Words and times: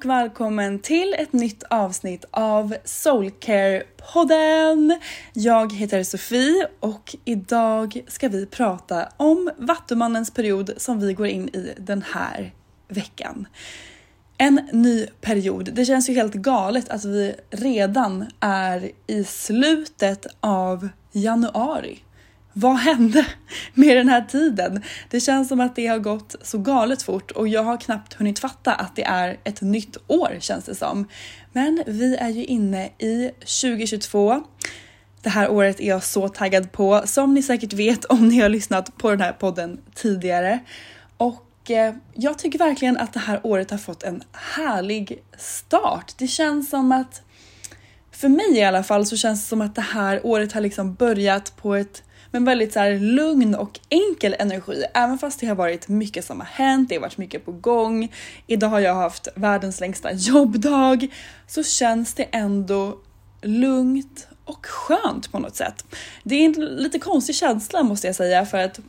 Och 0.00 0.06
välkommen 0.06 0.78
till 0.78 1.14
ett 1.18 1.32
nytt 1.32 1.62
avsnitt 1.62 2.24
av 2.30 2.74
Soulcare-podden. 2.84 5.00
Jag 5.32 5.72
heter 5.72 6.02
Sofie 6.02 6.68
och 6.80 7.16
idag 7.24 8.04
ska 8.08 8.28
vi 8.28 8.46
prata 8.46 9.08
om 9.16 9.50
Vattumannens 9.58 10.30
period 10.30 10.70
som 10.76 11.00
vi 11.00 11.12
går 11.12 11.26
in 11.26 11.48
i 11.48 11.74
den 11.78 12.02
här 12.02 12.52
veckan. 12.88 13.46
En 14.38 14.68
ny 14.72 15.06
period. 15.06 15.70
Det 15.72 15.84
känns 15.84 16.10
ju 16.10 16.14
helt 16.14 16.34
galet 16.34 16.88
att 16.88 17.04
vi 17.04 17.34
redan 17.50 18.26
är 18.40 18.90
i 19.06 19.24
slutet 19.24 20.26
av 20.40 20.88
januari. 21.12 21.98
Vad 22.60 22.76
hände 22.76 23.26
med 23.74 23.96
den 23.96 24.08
här 24.08 24.22
tiden? 24.22 24.82
Det 25.10 25.20
känns 25.20 25.48
som 25.48 25.60
att 25.60 25.76
det 25.76 25.86
har 25.86 25.98
gått 25.98 26.36
så 26.42 26.58
galet 26.58 27.02
fort 27.02 27.30
och 27.30 27.48
jag 27.48 27.62
har 27.62 27.76
knappt 27.76 28.14
hunnit 28.14 28.38
fatta 28.38 28.74
att 28.74 28.96
det 28.96 29.04
är 29.04 29.38
ett 29.44 29.60
nytt 29.60 29.96
år 30.06 30.36
känns 30.40 30.64
det 30.64 30.74
som. 30.74 31.08
Men 31.52 31.82
vi 31.86 32.16
är 32.16 32.28
ju 32.28 32.44
inne 32.44 32.86
i 32.86 33.30
2022. 33.62 34.42
Det 35.22 35.30
här 35.30 35.50
året 35.50 35.80
är 35.80 35.88
jag 35.88 36.04
så 36.04 36.28
taggad 36.28 36.72
på, 36.72 37.02
som 37.06 37.34
ni 37.34 37.42
säkert 37.42 37.72
vet 37.72 38.04
om 38.04 38.28
ni 38.28 38.40
har 38.40 38.48
lyssnat 38.48 38.96
på 38.96 39.10
den 39.10 39.20
här 39.20 39.32
podden 39.32 39.80
tidigare. 39.94 40.58
Och 41.16 41.70
eh, 41.70 41.94
jag 42.14 42.38
tycker 42.38 42.58
verkligen 42.58 42.96
att 42.96 43.12
det 43.12 43.20
här 43.20 43.40
året 43.42 43.70
har 43.70 43.78
fått 43.78 44.02
en 44.02 44.22
härlig 44.32 45.22
start. 45.38 46.14
Det 46.18 46.26
känns 46.26 46.70
som 46.70 46.92
att, 46.92 47.22
för 48.10 48.28
mig 48.28 48.56
i 48.56 48.64
alla 48.64 48.82
fall, 48.82 49.06
så 49.06 49.16
känns 49.16 49.42
det 49.42 49.48
som 49.48 49.60
att 49.60 49.74
det 49.74 49.80
här 49.80 50.26
året 50.26 50.52
har 50.52 50.60
liksom 50.60 50.94
börjat 50.94 51.56
på 51.56 51.74
ett 51.74 52.02
men 52.30 52.44
väldigt 52.44 52.72
så 52.72 52.78
här 52.78 52.98
lugn 52.98 53.54
och 53.54 53.80
enkel 53.88 54.36
energi. 54.38 54.84
Även 54.94 55.18
fast 55.18 55.40
det 55.40 55.46
har 55.46 55.54
varit 55.54 55.88
mycket 55.88 56.24
som 56.24 56.40
har 56.40 56.46
hänt, 56.46 56.88
det 56.88 56.94
har 56.94 57.02
varit 57.02 57.18
mycket 57.18 57.44
på 57.44 57.52
gång. 57.52 58.12
Idag 58.46 58.68
har 58.68 58.80
jag 58.80 58.94
haft 58.94 59.28
världens 59.34 59.80
längsta 59.80 60.12
jobbdag. 60.14 61.08
Så 61.46 61.62
känns 61.62 62.14
det 62.14 62.22
ändå 62.22 62.98
lugnt 63.42 64.28
och 64.44 64.66
skönt 64.66 65.32
på 65.32 65.38
något 65.38 65.56
sätt. 65.56 65.84
Det 66.22 66.34
är 66.34 66.44
en 66.44 66.76
lite 66.76 66.98
konstig 66.98 67.34
känsla 67.34 67.82
måste 67.82 68.06
jag 68.06 68.16
säga 68.16 68.46
för 68.46 68.58
att 68.58 68.80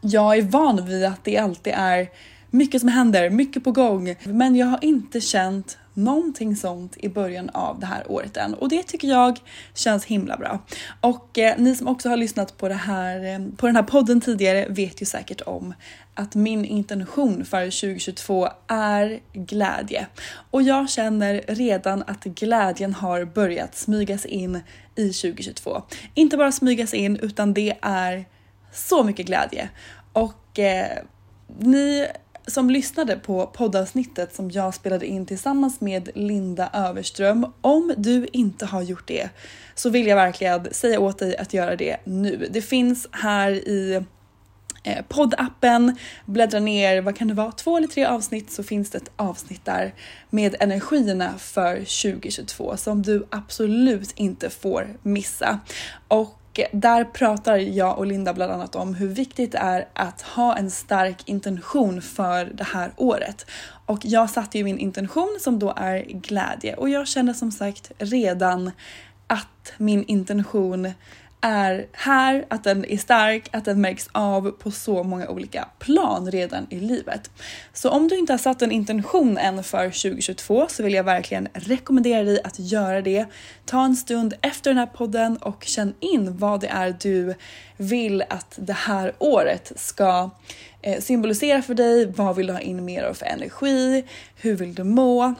jag 0.00 0.38
är 0.38 0.42
van 0.42 0.86
vid 0.86 1.04
att 1.04 1.24
det 1.24 1.38
alltid 1.38 1.72
är 1.76 2.08
mycket 2.50 2.80
som 2.80 2.88
händer, 2.88 3.30
mycket 3.30 3.64
på 3.64 3.72
gång. 3.72 4.14
Men 4.24 4.56
jag 4.56 4.66
har 4.66 4.78
inte 4.82 5.20
känt 5.20 5.78
någonting 5.96 6.56
sånt 6.56 6.96
i 6.96 7.08
början 7.08 7.50
av 7.50 7.80
det 7.80 7.86
här 7.86 8.12
året 8.12 8.36
än 8.36 8.54
och 8.54 8.68
det 8.68 8.82
tycker 8.82 9.08
jag 9.08 9.38
känns 9.74 10.04
himla 10.04 10.36
bra. 10.36 10.58
Och 11.00 11.38
eh, 11.38 11.58
ni 11.58 11.74
som 11.74 11.88
också 11.88 12.08
har 12.08 12.16
lyssnat 12.16 12.56
på, 12.56 12.68
det 12.68 12.74
här, 12.74 13.34
eh, 13.34 13.56
på 13.56 13.66
den 13.66 13.76
här 13.76 13.82
podden 13.82 14.20
tidigare 14.20 14.66
vet 14.68 15.02
ju 15.02 15.06
säkert 15.06 15.40
om 15.40 15.74
att 16.14 16.34
min 16.34 16.64
intention 16.64 17.44
för 17.44 17.64
2022 17.64 18.48
är 18.66 19.20
glädje. 19.32 20.06
Och 20.50 20.62
jag 20.62 20.90
känner 20.90 21.44
redan 21.48 22.04
att 22.06 22.24
glädjen 22.24 22.94
har 22.94 23.24
börjat 23.24 23.76
smygas 23.76 24.26
in 24.26 24.60
i 24.94 25.12
2022. 25.12 25.82
Inte 26.14 26.36
bara 26.36 26.52
smygas 26.52 26.94
in 26.94 27.16
utan 27.16 27.54
det 27.54 27.76
är 27.82 28.24
så 28.72 29.04
mycket 29.04 29.26
glädje. 29.26 29.68
Och 30.12 30.58
eh, 30.58 30.98
ni 31.58 32.06
som 32.46 32.70
lyssnade 32.70 33.16
på 33.16 33.46
poddavsnittet 33.46 34.34
som 34.34 34.50
jag 34.50 34.74
spelade 34.74 35.06
in 35.06 35.26
tillsammans 35.26 35.80
med 35.80 36.08
Linda 36.14 36.70
Överström. 36.72 37.46
Om 37.60 37.94
du 37.96 38.26
inte 38.32 38.66
har 38.66 38.82
gjort 38.82 39.06
det 39.06 39.30
så 39.74 39.90
vill 39.90 40.06
jag 40.06 40.16
verkligen 40.16 40.74
säga 40.74 41.00
åt 41.00 41.18
dig 41.18 41.36
att 41.36 41.54
göra 41.54 41.76
det 41.76 41.96
nu. 42.04 42.48
Det 42.50 42.62
finns 42.62 43.08
här 43.10 43.50
i 43.50 44.04
eh, 44.82 45.04
poddappen, 45.08 45.96
bläddra 46.26 46.60
ner, 46.60 47.00
vad 47.00 47.16
kan 47.16 47.28
det 47.28 47.34
vara, 47.34 47.52
två 47.52 47.76
eller 47.76 47.88
tre 47.88 48.04
avsnitt 48.04 48.50
så 48.50 48.62
finns 48.62 48.90
det 48.90 48.98
ett 48.98 49.10
avsnitt 49.16 49.64
där 49.64 49.94
med 50.30 50.56
energierna 50.60 51.38
för 51.38 51.76
2022 51.76 52.76
som 52.76 53.02
du 53.02 53.26
absolut 53.30 54.12
inte 54.16 54.50
får 54.50 54.96
missa. 55.02 55.60
Och 56.08 56.38
där 56.72 57.04
pratar 57.04 57.56
jag 57.56 57.98
och 57.98 58.06
Linda 58.06 58.34
bland 58.34 58.52
annat 58.52 58.76
om 58.76 58.94
hur 58.94 59.08
viktigt 59.08 59.52
det 59.52 59.58
är 59.58 59.88
att 59.92 60.22
ha 60.22 60.56
en 60.56 60.70
stark 60.70 61.28
intention 61.28 62.02
för 62.02 62.44
det 62.44 62.64
här 62.64 62.90
året. 62.96 63.46
Och 63.86 63.98
jag 64.02 64.30
satte 64.30 64.58
ju 64.58 64.64
min 64.64 64.78
intention 64.78 65.38
som 65.40 65.58
då 65.58 65.72
är 65.76 66.02
glädje 66.02 66.74
och 66.74 66.88
jag 66.88 67.08
känner 67.08 67.32
som 67.32 67.52
sagt 67.52 67.92
redan 67.98 68.70
att 69.26 69.72
min 69.76 70.04
intention 70.04 70.92
är 71.40 71.86
här, 71.92 72.46
att 72.50 72.64
den 72.64 72.84
är 72.84 72.96
stark, 72.96 73.48
att 73.52 73.64
den 73.64 73.80
märks 73.80 74.08
av 74.12 74.50
på 74.50 74.70
så 74.70 75.02
många 75.02 75.28
olika 75.28 75.68
plan 75.78 76.30
redan 76.30 76.66
i 76.70 76.80
livet. 76.80 77.30
Så 77.72 77.90
om 77.90 78.08
du 78.08 78.18
inte 78.18 78.32
har 78.32 78.38
satt 78.38 78.62
en 78.62 78.72
intention 78.72 79.38
än 79.38 79.64
för 79.64 79.84
2022 79.84 80.66
så 80.68 80.82
vill 80.82 80.94
jag 80.94 81.04
verkligen 81.04 81.48
rekommendera 81.52 82.22
dig 82.22 82.40
att 82.44 82.58
göra 82.58 83.02
det. 83.02 83.26
Ta 83.64 83.84
en 83.84 83.96
stund 83.96 84.34
efter 84.40 84.70
den 84.70 84.78
här 84.78 84.86
podden 84.86 85.36
och 85.36 85.64
känn 85.64 85.94
in 86.00 86.38
vad 86.38 86.60
det 86.60 86.68
är 86.68 86.96
du 87.00 87.34
vill 87.76 88.22
att 88.28 88.54
det 88.56 88.72
här 88.72 89.12
året 89.18 89.72
ska 89.76 90.30
eh, 90.82 91.00
symbolisera 91.00 91.62
för 91.62 91.74
dig. 91.74 92.06
Vad 92.06 92.36
vill 92.36 92.46
du 92.46 92.52
ha 92.52 92.60
in 92.60 92.84
mer 92.84 93.02
av 93.02 93.14
för 93.14 93.26
energi? 93.26 94.04
Hur 94.36 94.56
vill 94.56 94.74
du 94.74 94.84
må? 94.84 95.34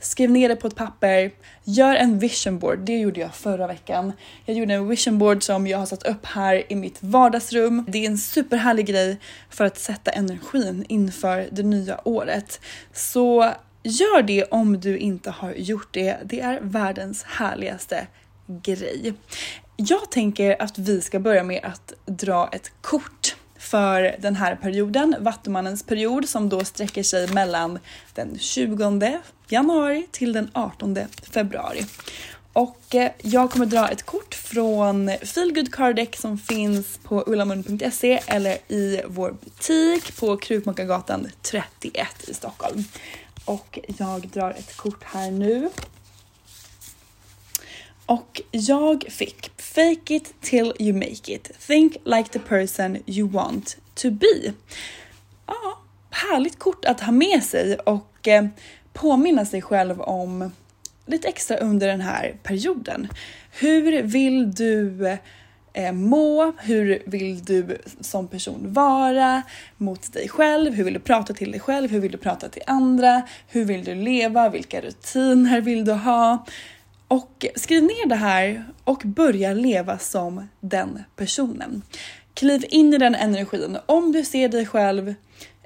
Skriv 0.00 0.30
ner 0.30 0.48
det 0.48 0.56
på 0.56 0.66
ett 0.66 0.76
papper, 0.76 1.30
gör 1.64 1.94
en 1.94 2.18
vision 2.18 2.58
board. 2.58 2.78
Det 2.78 2.98
gjorde 2.98 3.20
jag 3.20 3.34
förra 3.34 3.66
veckan. 3.66 4.12
Jag 4.44 4.56
gjorde 4.56 4.74
en 4.74 4.88
vision 4.88 5.18
board 5.18 5.42
som 5.42 5.66
jag 5.66 5.78
har 5.78 5.86
satt 5.86 6.02
upp 6.02 6.26
här 6.26 6.72
i 6.72 6.74
mitt 6.74 7.02
vardagsrum. 7.02 7.84
Det 7.88 8.04
är 8.04 8.10
en 8.10 8.18
superhärlig 8.18 8.86
grej 8.86 9.20
för 9.50 9.64
att 9.64 9.78
sätta 9.78 10.10
energin 10.10 10.84
inför 10.88 11.48
det 11.52 11.62
nya 11.62 12.00
året. 12.08 12.60
Så 12.92 13.52
gör 13.82 14.22
det 14.22 14.44
om 14.44 14.80
du 14.80 14.98
inte 14.98 15.30
har 15.30 15.52
gjort 15.52 15.88
det. 15.90 16.16
Det 16.24 16.40
är 16.40 16.60
världens 16.62 17.22
härligaste 17.22 18.06
grej. 18.46 19.14
Jag 19.76 20.10
tänker 20.10 20.62
att 20.62 20.78
vi 20.78 21.00
ska 21.00 21.20
börja 21.20 21.42
med 21.42 21.64
att 21.64 21.92
dra 22.06 22.48
ett 22.52 22.72
kort 22.80 23.17
för 23.70 24.16
den 24.18 24.36
här 24.36 24.56
perioden, 24.56 25.16
Vattumannens 25.20 25.82
period 25.82 26.28
som 26.28 26.48
då 26.48 26.64
sträcker 26.64 27.02
sig 27.02 27.28
mellan 27.28 27.78
den 28.14 28.38
20 28.38 29.18
januari 29.48 30.06
till 30.10 30.32
den 30.32 30.50
18 30.52 30.98
februari. 31.32 31.84
Och 32.52 32.94
eh, 32.94 33.10
jag 33.22 33.50
kommer 33.50 33.66
dra 33.66 33.88
ett 33.88 34.02
kort 34.02 34.34
från 34.34 35.10
Feelgood 35.22 35.74
Card 35.74 35.96
Deck 35.96 36.16
som 36.16 36.38
finns 36.38 36.98
på 37.02 37.24
ullamun.se 37.26 38.20
eller 38.26 38.58
i 38.68 39.00
vår 39.06 39.36
butik 39.44 40.16
på 40.16 40.36
Krukmakargatan 40.36 41.28
31 41.42 42.08
i 42.28 42.34
Stockholm. 42.34 42.84
Och 43.44 43.78
jag 43.98 44.28
drar 44.28 44.50
ett 44.50 44.76
kort 44.76 45.04
här 45.04 45.30
nu. 45.30 45.70
Och 48.08 48.42
jag 48.50 49.04
fick 49.08 49.50
Fake 49.56 50.14
it 50.14 50.34
till 50.40 50.72
you 50.78 50.92
make 50.92 51.32
it. 51.32 51.50
Think 51.58 51.96
like 52.04 52.30
the 52.30 52.38
person 52.38 52.98
you 53.06 53.28
want 53.28 53.76
to 53.94 54.10
be. 54.10 54.52
Ja, 55.46 55.78
härligt 56.10 56.58
kort 56.58 56.84
att 56.84 57.00
ha 57.00 57.12
med 57.12 57.42
sig 57.42 57.76
och 57.76 58.28
eh, 58.28 58.46
påminna 58.92 59.44
sig 59.44 59.62
själv 59.62 60.00
om 60.00 60.52
lite 61.06 61.28
extra 61.28 61.56
under 61.56 61.88
den 61.88 62.00
här 62.00 62.36
perioden. 62.42 63.08
Hur 63.50 64.02
vill 64.02 64.54
du 64.54 65.06
eh, 65.72 65.92
må? 65.92 66.52
Hur 66.58 67.02
vill 67.06 67.44
du 67.44 67.78
som 68.00 68.28
person 68.28 68.72
vara 68.72 69.42
mot 69.76 70.12
dig 70.12 70.28
själv? 70.28 70.74
Hur 70.74 70.84
vill 70.84 70.94
du 70.94 71.00
prata 71.00 71.34
till 71.34 71.50
dig 71.50 71.60
själv? 71.60 71.90
Hur 71.90 72.00
vill 72.00 72.12
du 72.12 72.18
prata 72.18 72.48
till 72.48 72.62
andra? 72.66 73.22
Hur 73.48 73.64
vill 73.64 73.84
du 73.84 73.94
leva? 73.94 74.48
Vilka 74.48 74.80
rutiner 74.80 75.60
vill 75.60 75.84
du 75.84 75.92
ha? 75.92 76.44
Och 77.08 77.46
skriv 77.54 77.82
ner 77.82 78.06
det 78.06 78.14
här 78.14 78.64
och 78.84 79.02
börja 79.04 79.52
leva 79.52 79.98
som 79.98 80.48
den 80.60 81.02
personen. 81.16 81.82
Kliv 82.34 82.64
in 82.68 82.94
i 82.94 82.98
den 82.98 83.14
energin. 83.14 83.78
Om 83.86 84.12
du 84.12 84.24
ser 84.24 84.48
dig 84.48 84.66
själv 84.66 85.14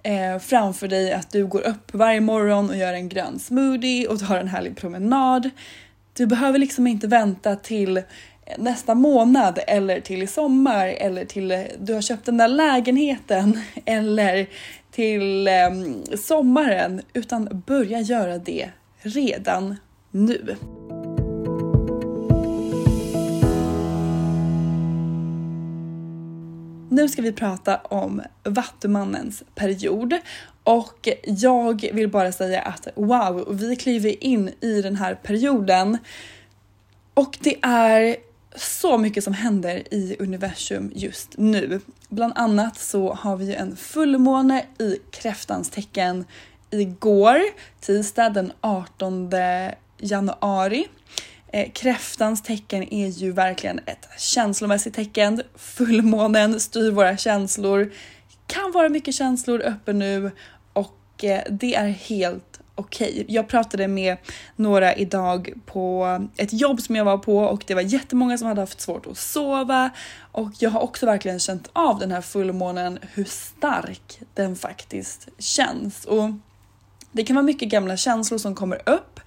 eh, 0.03 0.39
framför 0.39 0.89
dig 0.89 1.13
att 1.13 1.31
du 1.31 1.47
går 1.47 1.61
upp 1.61 1.95
varje 1.95 2.21
morgon 2.21 2.71
och 2.71 2.77
gör 2.77 2.93
en 2.93 3.09
grön 3.09 3.39
smoothie 3.39 4.09
och 4.09 4.21
tar 4.21 4.39
en 4.39 4.49
härlig 4.49 4.77
promenad. 4.77 5.51
Du 6.13 6.27
behöver 6.27 6.59
liksom 6.59 6.87
inte 6.87 7.07
vänta 7.07 7.57
till 7.57 8.03
nästa 8.59 8.95
månad 8.95 9.59
eller 9.67 10.01
till 10.01 10.23
i 10.23 10.27
sommar 10.27 10.87
eller 10.87 11.25
till 11.25 11.51
eh, 11.51 11.61
du 11.79 11.95
har 11.95 12.01
köpt 12.03 12.27
den 12.27 12.37
där 12.37 12.49
lägenheten 12.49 13.61
eller 13.85 14.47
till 14.91 15.49
eh, 15.49 15.71
sommaren 16.19 17.03
utan 17.13 17.63
börja 17.67 18.01
göra 18.01 18.39
det 18.39 18.71
redan 19.03 19.77
nu. 20.11 20.57
Nu 26.93 27.09
ska 27.09 27.23
vi 27.23 27.33
prata 27.33 27.77
om 27.77 28.23
Vattumannens 28.45 29.43
period. 29.55 30.19
Och 30.65 31.09
jag 31.25 31.91
vill 31.93 32.09
bara 32.09 32.33
säga 32.33 32.61
att 32.61 32.89
wow, 32.95 33.47
vi 33.51 33.77
kliver 33.77 34.25
in 34.25 34.51
i 34.61 34.83
den 34.83 34.97
här 34.97 35.15
perioden. 35.15 35.99
Och 37.15 37.39
det 37.41 37.59
är 37.63 38.17
så 38.57 38.99
mycket 38.99 39.25
som 39.25 39.33
händer 39.33 39.95
i 39.95 40.17
universum 40.19 40.93
just 40.95 41.39
nu. 41.39 41.81
Bland 42.09 42.33
annat 42.37 42.79
så 42.79 43.13
har 43.13 43.37
vi 43.37 43.45
ju 43.45 43.55
en 43.55 43.77
fullmåne 43.77 44.67
i 44.79 44.99
kräftans 45.11 45.71
tecken 45.71 46.25
igår, 46.71 47.41
tisdag 47.81 48.29
den 48.29 48.53
18 48.61 49.31
januari. 49.99 50.87
Eh, 51.55 51.71
kräftans 51.73 52.43
tecken 52.43 52.95
är 52.95 53.09
ju 53.09 53.33
verkligen 53.33 53.79
ett 53.87 54.09
känslomässigt 54.19 54.95
tecken. 54.95 55.43
Fullmånen 55.55 56.61
styr 56.61 56.91
våra 56.91 57.17
känslor. 57.17 57.93
Kan 58.47 58.73
vara 58.73 58.89
mycket 58.89 59.15
känslor 59.15 59.61
uppe 59.61 59.93
nu 59.93 60.31
och 60.73 61.25
eh, 61.25 61.43
det 61.51 61.75
är 61.75 61.89
helt 61.89 62.61
okej. 62.75 63.11
Okay. 63.11 63.25
Jag 63.29 63.49
pratade 63.49 63.89
med 63.89 64.17
några 64.57 64.95
idag 64.95 65.53
på 65.67 66.19
ett 66.37 66.53
jobb 66.53 66.81
som 66.81 66.97
jag 66.97 67.05
var 67.05 67.19
på 67.19 67.39
och 67.39 67.65
det 67.67 67.75
var 67.75 67.83
jättemånga 67.83 68.39
som 68.39 68.49
hade 68.49 68.61
haft 68.61 68.81
svårt 68.81 69.07
att 69.07 69.19
sova 69.19 69.91
och 70.33 70.51
jag 70.59 70.71
har 70.71 70.81
också 70.81 71.07
verkligen 71.07 71.39
känt 71.39 71.71
av 71.73 71.99
den 71.99 72.13
här 72.13 72.21
fullmånen 72.21 72.99
hur 73.13 73.25
stark 73.25 74.21
den 74.35 74.57
faktiskt 74.57 75.29
känns 75.39 76.05
och 76.05 76.31
det 77.13 77.25
kan 77.25 77.37
vara 77.37 77.47
mycket 77.47 77.69
gamla 77.69 77.97
känslor 77.97 78.39
som 78.39 78.55
kommer 78.55 78.89
upp. 78.89 79.21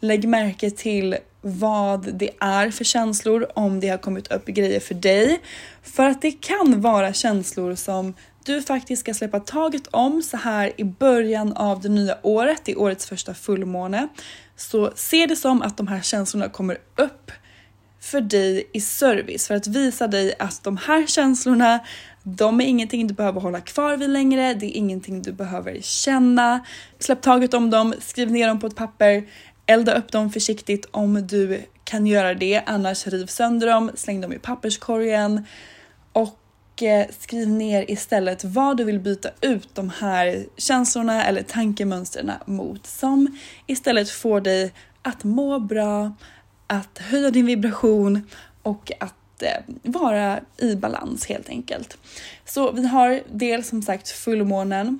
Lägg 0.00 0.28
märke 0.28 0.70
till 0.70 1.16
vad 1.40 2.14
det 2.14 2.30
är 2.40 2.70
för 2.70 2.84
känslor, 2.84 3.46
om 3.54 3.80
det 3.80 3.88
har 3.88 3.98
kommit 3.98 4.32
upp 4.32 4.46
grejer 4.46 4.80
för 4.80 4.94
dig. 4.94 5.40
För 5.82 6.06
att 6.06 6.22
det 6.22 6.32
kan 6.32 6.80
vara 6.80 7.12
känslor 7.12 7.74
som 7.74 8.14
du 8.44 8.62
faktiskt 8.62 9.00
ska 9.00 9.14
släppa 9.14 9.40
taget 9.40 9.86
om 9.90 10.22
så 10.22 10.36
här 10.36 10.72
i 10.76 10.84
början 10.84 11.52
av 11.52 11.80
det 11.80 11.88
nya 11.88 12.18
året, 12.22 12.68
i 12.68 12.74
årets 12.74 13.06
första 13.06 13.34
fullmåne. 13.34 14.08
Så 14.56 14.92
se 14.94 15.26
det 15.26 15.36
som 15.36 15.62
att 15.62 15.76
de 15.76 15.86
här 15.86 16.00
känslorna 16.00 16.48
kommer 16.48 16.78
upp 16.96 17.30
för 18.00 18.20
dig 18.20 18.70
i 18.72 18.80
service 18.80 19.46
för 19.46 19.54
att 19.54 19.66
visa 19.66 20.08
dig 20.08 20.34
att 20.38 20.64
de 20.64 20.76
här 20.76 21.06
känslorna 21.06 21.80
de 22.22 22.60
är 22.60 22.64
ingenting 22.64 23.06
du 23.06 23.14
behöver 23.14 23.40
hålla 23.40 23.60
kvar 23.60 23.96
vid 23.96 24.10
längre, 24.10 24.54
det 24.54 24.66
är 24.66 24.76
ingenting 24.76 25.22
du 25.22 25.32
behöver 25.32 25.78
känna. 25.80 26.64
Släpp 26.98 27.22
taget 27.22 27.54
om 27.54 27.70
dem, 27.70 27.94
skriv 28.00 28.30
ner 28.30 28.48
dem 28.48 28.60
på 28.60 28.66
ett 28.66 28.76
papper, 28.76 29.24
elda 29.66 29.94
upp 29.94 30.12
dem 30.12 30.30
försiktigt 30.30 30.86
om 30.90 31.26
du 31.26 31.62
kan 31.84 32.06
göra 32.06 32.34
det, 32.34 32.62
annars 32.66 33.06
riv 33.06 33.26
sönder 33.26 33.66
dem, 33.66 33.90
släng 33.94 34.20
dem 34.20 34.32
i 34.32 34.38
papperskorgen. 34.38 35.46
Och 36.12 36.82
eh, 36.82 37.06
skriv 37.18 37.48
ner 37.48 37.90
istället 37.90 38.44
vad 38.44 38.76
du 38.76 38.84
vill 38.84 39.00
byta 39.00 39.28
ut 39.40 39.74
de 39.74 39.90
här 39.90 40.46
känslorna 40.56 41.24
eller 41.24 41.42
tankemönstren 41.42 42.30
mot 42.46 42.86
som. 42.86 43.38
Istället 43.66 44.10
får 44.10 44.40
dig 44.40 44.72
att 45.02 45.24
må 45.24 45.58
bra, 45.58 46.12
att 46.66 46.98
höja 46.98 47.30
din 47.30 47.46
vibration 47.46 48.26
och 48.62 48.92
att 49.00 49.14
eh, 49.42 49.56
vara 49.82 50.40
i 50.58 50.76
balans 50.76 51.26
helt 51.26 51.48
enkelt. 51.48 51.98
Så 52.44 52.72
vi 52.72 52.86
har 52.86 53.22
dels 53.30 53.68
som 53.68 53.82
sagt 53.82 54.08
fullmånen 54.08 54.98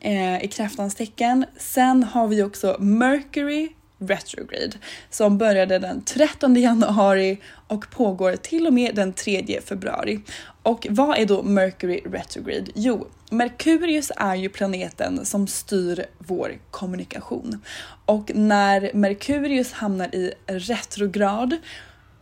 eh, 0.00 0.44
i 0.44 0.48
kräftans 0.48 0.94
tecken. 0.94 1.44
Sen 1.56 2.04
har 2.04 2.28
vi 2.28 2.42
också 2.42 2.76
Mercury 2.78 3.68
retrograde 3.98 4.76
som 5.10 5.38
började 5.38 5.78
den 5.78 6.02
13 6.02 6.56
januari 6.56 7.38
och 7.66 7.90
pågår 7.90 8.36
till 8.36 8.66
och 8.66 8.72
med 8.72 8.94
den 8.94 9.12
3 9.12 9.60
februari. 9.64 10.20
Och 10.62 10.86
vad 10.90 11.18
är 11.18 11.26
då 11.26 11.42
Mercury 11.42 12.00
retrograde? 12.04 12.70
Jo, 12.74 13.06
Merkurius 13.30 14.12
är 14.16 14.34
ju 14.34 14.48
planeten 14.48 15.26
som 15.26 15.46
styr 15.46 16.06
vår 16.18 16.58
kommunikation 16.70 17.62
och 18.04 18.30
när 18.34 18.90
Merkurius 18.94 19.72
hamnar 19.72 20.14
i 20.14 20.32
retrograd 20.46 21.56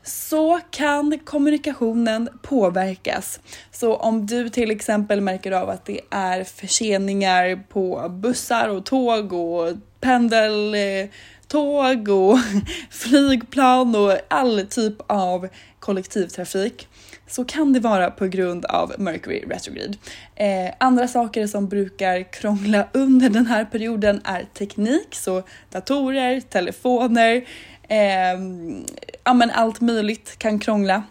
så 0.06 0.60
kan 0.70 1.18
kommunikationen 1.18 2.28
påverkas. 2.42 3.40
Så 3.70 3.96
om 3.96 4.26
du 4.26 4.48
till 4.48 4.70
exempel 4.70 5.20
märker 5.20 5.52
av 5.52 5.70
att 5.70 5.84
det 5.84 6.00
är 6.10 6.44
förseningar 6.44 7.62
på 7.68 8.08
bussar 8.08 8.68
och 8.68 8.84
tåg 8.84 9.32
och 9.32 9.72
pendeltåg 10.00 11.08
och 12.08 12.38
flygplan 12.90 13.96
och 13.96 14.18
all 14.28 14.66
typ 14.70 14.94
av 15.06 15.48
kollektivtrafik 15.80 16.88
så 17.26 17.44
kan 17.44 17.72
det 17.72 17.80
vara 17.80 18.10
på 18.10 18.26
grund 18.26 18.64
av 18.64 18.92
Mercury 18.98 19.44
retrograde. 19.46 19.94
Eh, 20.34 20.74
andra 20.78 21.08
saker 21.08 21.46
som 21.46 21.68
brukar 21.68 22.32
krångla 22.32 22.86
under 22.92 23.28
den 23.28 23.46
här 23.46 23.64
perioden 23.64 24.20
är 24.24 24.46
teknik, 24.54 25.14
så 25.14 25.42
datorer, 25.70 26.40
telefoner, 26.40 27.44
eh, 27.88 28.40
ja 29.24 29.34
men 29.34 29.50
allt 29.50 29.80
möjligt 29.80 30.38
kan 30.38 30.58
krångla. 30.58 31.02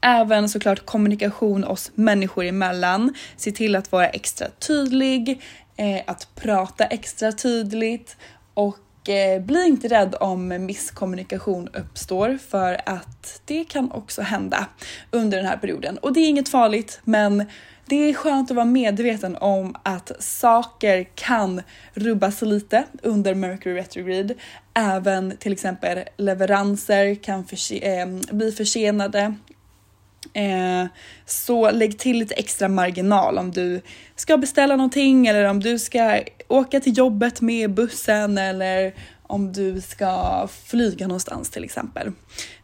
Även 0.00 0.48
såklart 0.48 0.86
kommunikation 0.86 1.64
oss 1.64 1.90
människor 1.94 2.44
emellan. 2.44 3.14
Se 3.36 3.52
till 3.52 3.76
att 3.76 3.92
vara 3.92 4.08
extra 4.08 4.46
tydlig, 4.58 5.42
eh, 5.76 6.00
att 6.06 6.28
prata 6.34 6.84
extra 6.84 7.32
tydligt 7.32 8.16
och 8.54 9.08
eh, 9.08 9.42
bli 9.42 9.66
inte 9.66 9.88
rädd 9.88 10.14
om 10.20 10.66
misskommunikation 10.66 11.68
uppstår 11.68 12.38
för 12.48 12.80
att 12.86 13.40
det 13.44 13.64
kan 13.64 13.92
också 13.92 14.22
hända 14.22 14.66
under 15.10 15.36
den 15.38 15.46
här 15.46 15.56
perioden. 15.56 15.98
Och 15.98 16.12
det 16.12 16.20
är 16.20 16.28
inget 16.28 16.48
farligt 16.48 17.00
men 17.04 17.44
det 17.88 18.10
är 18.10 18.14
skönt 18.14 18.50
att 18.50 18.54
vara 18.54 18.66
medveten 18.66 19.36
om 19.36 19.74
att 19.82 20.12
saker 20.18 21.08
kan 21.14 21.62
rubbas 21.94 22.42
lite 22.42 22.84
under 23.02 23.34
Mercury 23.34 23.74
retrograde. 23.74 24.34
Även 24.74 25.36
till 25.36 25.52
exempel 25.52 26.04
leveranser 26.16 27.14
kan 27.14 27.44
förse 27.44 27.78
ehm, 27.78 28.20
bli 28.30 28.52
försenade. 28.52 29.34
Eh, 30.32 30.86
så 31.26 31.70
lägg 31.70 31.98
till 31.98 32.18
lite 32.18 32.34
extra 32.34 32.68
marginal 32.68 33.38
om 33.38 33.50
du 33.50 33.80
ska 34.16 34.36
beställa 34.36 34.76
någonting 34.76 35.26
eller 35.26 35.44
om 35.44 35.60
du 35.60 35.78
ska 35.78 36.20
åka 36.48 36.80
till 36.80 36.98
jobbet 36.98 37.40
med 37.40 37.74
bussen 37.74 38.38
eller 38.38 38.94
om 39.22 39.52
du 39.52 39.80
ska 39.80 40.48
flyga 40.64 41.06
någonstans 41.06 41.50
till 41.50 41.64
exempel. 41.64 42.12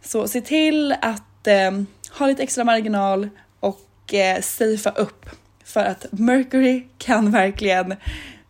Så 0.02 0.28
se 0.28 0.40
till 0.40 0.92
att 1.00 1.46
eh, 1.46 1.70
ha 2.18 2.26
lite 2.26 2.42
extra 2.42 2.64
marginal 2.64 3.28
och 4.04 4.14
eh, 4.14 4.40
safea 4.40 4.92
upp 4.92 5.26
för 5.64 5.84
att 5.84 6.06
Mercury 6.10 6.82
kan 6.98 7.30
verkligen 7.30 7.94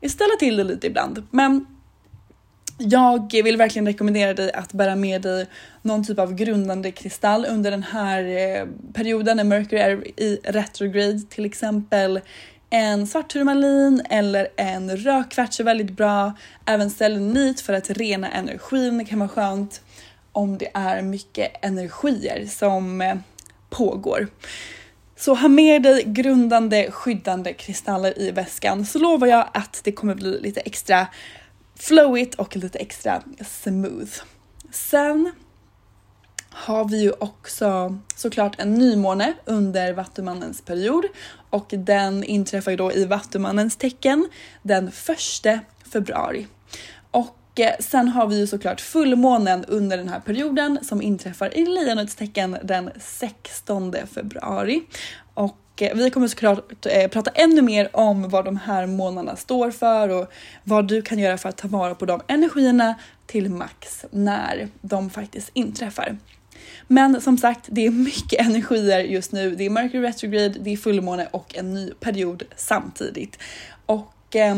ställa 0.08 0.36
till 0.38 0.56
det 0.56 0.64
lite 0.64 0.86
ibland. 0.86 1.26
Men 1.30 1.66
jag 2.78 3.32
vill 3.32 3.56
verkligen 3.56 3.86
rekommendera 3.86 4.34
dig 4.34 4.52
att 4.52 4.72
bära 4.72 4.96
med 4.96 5.22
dig 5.22 5.46
någon 5.82 6.04
typ 6.04 6.18
av 6.18 6.34
grundande 6.34 6.90
kristall 6.90 7.46
under 7.48 7.70
den 7.70 7.82
här 7.82 8.24
eh, 8.24 8.66
perioden 8.92 9.36
när 9.36 9.44
Mercury 9.44 9.80
är 9.80 10.20
i 10.20 10.40
retrograde, 10.44 11.20
till 11.20 11.44
exempel 11.44 12.20
en 12.70 13.06
svart 13.06 13.28
turmalin 13.28 14.02
eller 14.10 14.48
en 14.56 14.96
rödkvarts 14.96 15.60
är 15.60 15.64
väldigt 15.64 15.90
bra. 15.90 16.32
Även 16.64 16.90
selenit 16.90 17.60
för 17.60 17.72
att 17.72 17.90
rena 17.90 18.30
energin 18.30 19.04
kan 19.04 19.18
vara 19.18 19.28
skönt 19.28 19.80
om 20.32 20.58
det 20.58 20.70
är 20.74 21.02
mycket 21.02 21.64
energier 21.64 22.46
som 22.46 23.00
eh, 23.00 23.14
pågår. 23.70 24.28
Så 25.16 25.34
ha 25.34 25.48
med 25.48 25.82
dig 25.82 26.02
grundande 26.06 26.90
skyddande 26.90 27.52
kristaller 27.52 28.18
i 28.18 28.30
väskan 28.30 28.86
så 28.86 28.98
lovar 28.98 29.26
jag 29.26 29.48
att 29.54 29.80
det 29.84 29.92
kommer 29.92 30.14
bli 30.14 30.40
lite 30.40 30.60
extra 30.60 31.06
flowigt 31.78 32.34
och 32.34 32.56
lite 32.56 32.78
extra 32.78 33.22
smooth. 33.40 34.12
Sen 34.70 35.32
har 36.50 36.88
vi 36.88 37.02
ju 37.02 37.12
också 37.18 37.98
såklart 38.16 38.60
en 38.60 38.74
nymåne 38.74 39.34
under 39.44 39.92
Vattumannens 39.92 40.62
period 40.62 41.04
och 41.50 41.66
den 41.68 42.24
inträffar 42.24 42.70
ju 42.70 42.76
då 42.76 42.92
i 42.92 43.04
Vattumannens 43.04 43.76
tecken 43.76 44.28
den 44.62 44.88
1 44.88 45.60
februari. 45.92 46.46
Och 47.54 47.60
eh, 47.60 47.74
sen 47.78 48.08
har 48.08 48.26
vi 48.26 48.38
ju 48.38 48.46
såklart 48.46 48.80
fullmånen 48.80 49.64
under 49.64 49.96
den 49.96 50.08
här 50.08 50.20
perioden 50.20 50.78
som 50.82 51.02
inträffar 51.02 51.56
i 51.56 51.66
Lejonets 51.66 52.14
tecken 52.14 52.56
den 52.62 52.90
16 53.00 53.94
februari. 54.14 54.82
Och 55.34 55.58
eh, 55.82 55.96
vi 55.96 56.10
kommer 56.10 56.28
såklart 56.28 56.86
eh, 56.86 57.10
prata 57.10 57.30
ännu 57.34 57.62
mer 57.62 57.96
om 57.96 58.28
vad 58.28 58.44
de 58.44 58.56
här 58.56 58.86
månaderna 58.86 59.36
står 59.36 59.70
för 59.70 60.08
och 60.08 60.32
vad 60.64 60.88
du 60.88 61.02
kan 61.02 61.18
göra 61.18 61.38
för 61.38 61.48
att 61.48 61.56
ta 61.56 61.68
vara 61.68 61.94
på 61.94 62.06
de 62.06 62.20
energierna 62.26 62.94
till 63.26 63.50
max 63.50 64.04
när 64.10 64.68
de 64.80 65.10
faktiskt 65.10 65.50
inträffar. 65.52 66.16
Men 66.86 67.20
som 67.20 67.38
sagt, 67.38 67.64
det 67.68 67.86
är 67.86 67.90
mycket 67.90 68.40
energier 68.40 69.00
just 69.00 69.32
nu. 69.32 69.54
Det 69.54 69.64
är 69.64 69.70
Mercury 69.70 70.02
retrograde, 70.02 70.58
det 70.58 70.72
är 70.72 70.76
fullmåne 70.76 71.28
och 71.30 71.54
en 71.56 71.74
ny 71.74 71.90
period 71.90 72.42
samtidigt. 72.56 73.38
Och 73.86 74.36
eh, 74.36 74.56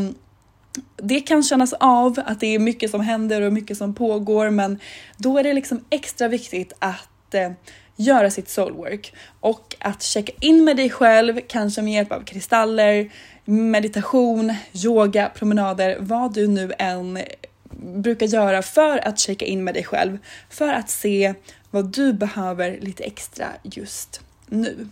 det 0.96 1.20
kan 1.20 1.42
kännas 1.42 1.72
av 1.72 2.22
att 2.26 2.40
det 2.40 2.54
är 2.54 2.58
mycket 2.58 2.90
som 2.90 3.00
händer 3.00 3.42
och 3.42 3.52
mycket 3.52 3.78
som 3.78 3.94
pågår, 3.94 4.50
men 4.50 4.78
då 5.16 5.38
är 5.38 5.42
det 5.42 5.52
liksom 5.52 5.84
extra 5.90 6.28
viktigt 6.28 6.72
att 6.78 7.34
eh, 7.34 7.50
göra 7.96 8.30
sitt 8.30 8.48
soulwork 8.48 9.14
och 9.40 9.76
att 9.78 10.02
checka 10.02 10.32
in 10.40 10.64
med 10.64 10.76
dig 10.76 10.90
själv, 10.90 11.40
kanske 11.48 11.82
med 11.82 11.92
hjälp 11.92 12.12
av 12.12 12.24
kristaller, 12.24 13.10
meditation, 13.44 14.54
yoga, 14.84 15.30
promenader, 15.34 15.96
vad 16.00 16.34
du 16.34 16.48
nu 16.48 16.72
än 16.78 17.16
eh, 17.16 17.24
brukar 17.70 18.26
göra 18.26 18.62
för 18.62 19.08
att 19.08 19.18
checka 19.18 19.44
in 19.44 19.64
med 19.64 19.74
dig 19.74 19.84
själv 19.84 20.18
för 20.50 20.72
att 20.72 20.90
se 20.90 21.34
vad 21.70 21.92
du 21.92 22.12
behöver 22.12 22.78
lite 22.80 23.04
extra 23.04 23.46
just 23.62 24.20
nu. 24.46 24.88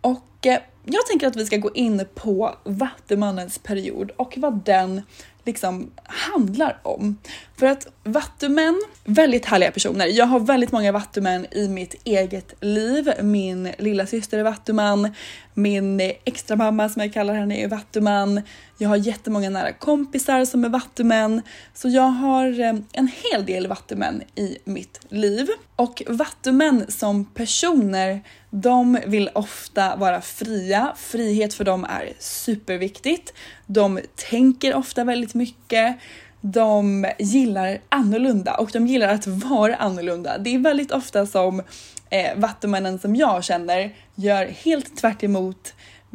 Och 0.00 0.46
eh, 0.46 0.60
jag 0.88 1.06
tänker 1.06 1.26
att 1.26 1.36
vi 1.36 1.46
ska 1.46 1.56
gå 1.56 1.70
in 1.74 2.04
på 2.14 2.54
Vattumannens 2.64 3.58
period 3.58 4.10
och 4.16 4.34
vad 4.36 4.64
den 4.64 5.02
liksom 5.46 5.90
handlar 6.04 6.78
om. 6.82 7.18
För 7.56 7.66
att 7.66 7.86
vattumän, 8.04 8.82
väldigt 9.04 9.44
härliga 9.44 9.70
personer. 9.70 10.06
Jag 10.06 10.26
har 10.26 10.40
väldigt 10.40 10.72
många 10.72 10.92
vattumän 10.92 11.46
i 11.50 11.68
mitt 11.68 11.94
eget 12.04 12.54
liv. 12.60 13.12
Min 13.22 13.72
lilla 13.78 14.06
syster 14.06 14.38
är 14.38 14.42
vattuman, 14.42 15.14
min 15.54 16.00
extra 16.24 16.56
mamma 16.56 16.88
som 16.88 17.02
jag 17.02 17.12
kallar 17.12 17.34
henne 17.34 17.62
är 17.62 17.68
vattuman. 17.68 18.42
Jag 18.78 18.88
har 18.88 18.96
jättemånga 18.96 19.50
nära 19.50 19.72
kompisar 19.72 20.44
som 20.44 20.64
är 20.64 20.68
vattumän, 20.68 21.42
så 21.74 21.88
jag 21.88 22.02
har 22.02 22.60
eh, 22.60 22.74
en 22.92 23.08
hel 23.22 23.46
del 23.46 23.66
vattumän 23.66 24.22
i 24.34 24.58
mitt 24.64 25.00
liv. 25.08 25.48
Och 25.76 26.02
vattumän 26.08 26.84
som 26.88 27.24
personer, 27.24 28.22
de 28.62 28.98
vill 29.06 29.30
ofta 29.32 29.96
vara 29.96 30.20
fria. 30.20 30.92
Frihet 30.96 31.54
för 31.54 31.64
dem 31.64 31.84
är 31.84 32.12
superviktigt. 32.18 33.32
De 33.66 34.00
tänker 34.30 34.74
ofta 34.74 35.04
väldigt 35.04 35.34
mycket. 35.34 35.96
De 36.40 37.06
gillar 37.18 37.78
annorlunda 37.88 38.54
och 38.54 38.70
de 38.72 38.86
gillar 38.86 39.08
att 39.08 39.26
vara 39.26 39.76
annorlunda. 39.76 40.38
Det 40.38 40.54
är 40.54 40.58
väldigt 40.58 40.92
ofta 40.92 41.26
som 41.26 41.62
eh, 42.10 42.36
vattumännen 42.36 42.98
som 42.98 43.16
jag 43.16 43.44
känner 43.44 43.94
gör 44.14 44.46
helt 44.46 44.96
tvärt 44.96 45.22
emot 45.22 45.74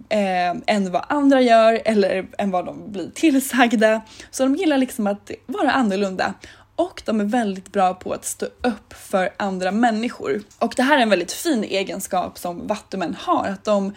eh, 0.10 0.76
än 0.76 0.92
vad 0.92 1.06
andra 1.10 1.42
gör 1.42 1.82
eller 1.86 2.28
än 2.38 2.52
vad 2.52 2.66
de 2.66 2.92
blir 2.92 3.10
tillsagda. 3.14 4.02
Så 4.32 4.44
de 4.44 4.56
gillar 4.56 4.78
liksom 4.78 5.08
att 5.08 5.32
vara 5.46 5.72
annorlunda 5.72 6.34
och 6.82 7.02
de 7.06 7.20
är 7.20 7.26
väldigt 7.26 7.72
bra 7.72 7.94
på 7.94 8.14
att 8.14 8.26
stå 8.26 8.46
upp 8.46 8.94
för 8.94 9.30
andra 9.38 9.72
människor. 9.72 10.42
Och 10.60 10.74
det 10.78 10.84
här 10.84 10.98
är 10.98 11.02
en 11.02 11.10
väldigt 11.10 11.32
fin 11.32 11.64
egenskap 11.64 12.38
som 12.38 12.68
vattumän 12.68 13.16
har, 13.20 13.48
att 13.48 13.64
de 13.64 13.94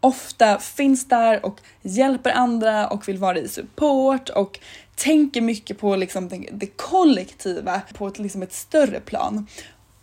ofta 0.00 0.58
finns 0.58 1.08
där 1.08 1.46
och 1.46 1.60
hjälper 1.82 2.30
andra 2.30 2.88
och 2.88 3.08
vill 3.08 3.18
vara 3.18 3.38
i 3.38 3.48
support 3.48 4.28
och 4.28 4.60
tänker 4.94 5.40
mycket 5.40 5.78
på 5.78 5.96
liksom 5.96 6.28
det, 6.52 6.66
kollektiva 6.66 7.80
på 7.94 8.06
ett, 8.06 8.18
liksom 8.18 8.42
ett 8.42 8.52
större 8.52 9.00
plan. 9.00 9.46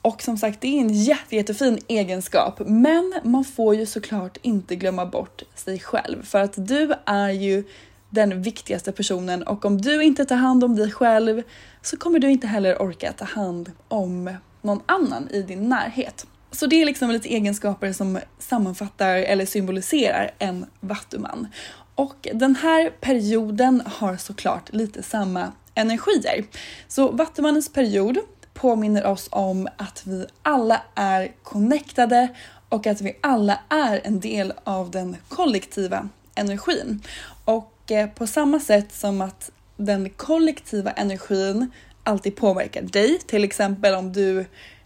Och 0.01 0.21
som 0.21 0.37
sagt, 0.37 0.61
det 0.61 0.67
är 0.67 0.81
en 0.81 0.93
jätte, 0.93 1.35
jättefin 1.35 1.79
egenskap, 1.87 2.61
men 2.65 3.13
man 3.23 3.45
får 3.45 3.75
ju 3.75 3.85
såklart 3.85 4.37
inte 4.41 4.75
glömma 4.75 5.05
bort 5.05 5.43
sig 5.55 5.79
själv 5.79 6.25
för 6.25 6.39
att 6.39 6.67
du 6.67 6.93
är 7.05 7.29
ju 7.29 7.63
den 8.09 8.41
viktigaste 8.41 8.91
personen 8.91 9.43
och 9.43 9.65
om 9.65 9.81
du 9.81 10.03
inte 10.03 10.25
tar 10.25 10.35
hand 10.35 10.63
om 10.63 10.75
dig 10.75 10.91
själv 10.91 11.43
så 11.81 11.97
kommer 11.97 12.19
du 12.19 12.31
inte 12.31 12.47
heller 12.47 12.81
orka 12.81 13.13
ta 13.13 13.25
hand 13.25 13.71
om 13.87 14.37
någon 14.61 14.81
annan 14.85 15.29
i 15.29 15.41
din 15.41 15.69
närhet. 15.69 16.27
Så 16.51 16.67
det 16.67 16.81
är 16.81 16.85
liksom 16.85 17.11
lite 17.11 17.33
egenskaper 17.33 17.93
som 17.93 18.19
sammanfattar 18.39 19.15
eller 19.15 19.45
symboliserar 19.45 20.31
en 20.39 20.65
vattuman. 20.79 21.47
Och 21.95 22.27
den 22.33 22.55
här 22.55 22.89
perioden 22.89 23.83
har 23.85 24.17
såklart 24.17 24.73
lite 24.73 25.03
samma 25.03 25.51
energier. 25.75 26.45
Så 26.87 27.11
vattumannens 27.11 27.73
period 27.73 28.17
påminner 28.53 29.05
oss 29.05 29.27
om 29.31 29.67
att 29.77 30.01
vi 30.05 30.25
alla 30.41 30.81
är 30.95 31.31
connectade 31.43 32.27
och 32.69 32.87
att 32.87 33.01
vi 33.01 33.17
alla 33.21 33.59
är 33.69 34.01
en 34.03 34.19
del 34.19 34.53
av 34.63 34.91
den 34.91 35.17
kollektiva 35.27 36.09
energin. 36.35 37.01
Och 37.45 37.74
Eh, 37.89 38.09
på 38.09 38.27
samma 38.27 38.59
sätt 38.59 38.93
som 38.93 39.21
att 39.21 39.51
den 39.77 40.09
kollektiva 40.09 40.91
energin 40.91 41.71
alltid 42.03 42.35
påverkar 42.35 42.81
dig, 42.81 43.19
till 43.19 43.43
exempel 43.43 43.95
om 43.95 44.13
du 44.13 44.45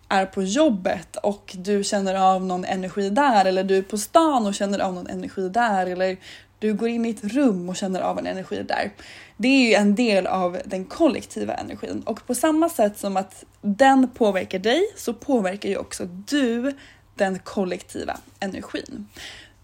är 0.10 0.26
på 0.26 0.44
jobbet 0.44 1.16
och 1.16 1.56
du 1.58 1.84
känner 1.84 2.16
av 2.16 2.46
någon 2.46 2.66
energi 2.66 3.10
där 3.10 3.46
eller 3.46 3.64
du 3.64 3.78
är 3.78 3.82
på 3.82 3.98
stan 3.98 4.46
och 4.46 4.56
känner 4.56 4.80
av 4.80 4.94
någon 4.94 5.08
energi 5.08 5.50
där 5.50 5.86
eller 5.86 6.18
du 6.60 6.74
går 6.74 6.90
in 6.90 7.06
i 7.06 7.10
ett 7.10 7.24
rum 7.24 7.70
och 7.70 7.76
känner 7.76 8.02
av 8.02 8.20
en 8.20 8.28
energi 8.28 8.64
där. 8.64 8.92
Det 9.38 9.48
är 9.48 9.68
ju 9.68 9.74
en 9.74 9.96
del 9.96 10.28
av 10.28 10.58
den 10.66 10.86
kollektiva 10.86 11.54
energin 11.54 12.04
och 12.06 12.28
på 12.28 12.36
samma 12.36 12.70
sätt 12.70 12.98
som 12.98 13.18
att 13.18 13.44
den 13.62 14.10
påverkar 14.10 14.60
dig 14.60 14.82
så 14.98 15.14
påverkar 15.14 15.70
ju 15.70 15.78
också 15.78 16.06
du 16.06 16.74
den 17.16 17.40
kollektiva 17.40 18.18
energin. 18.40 19.08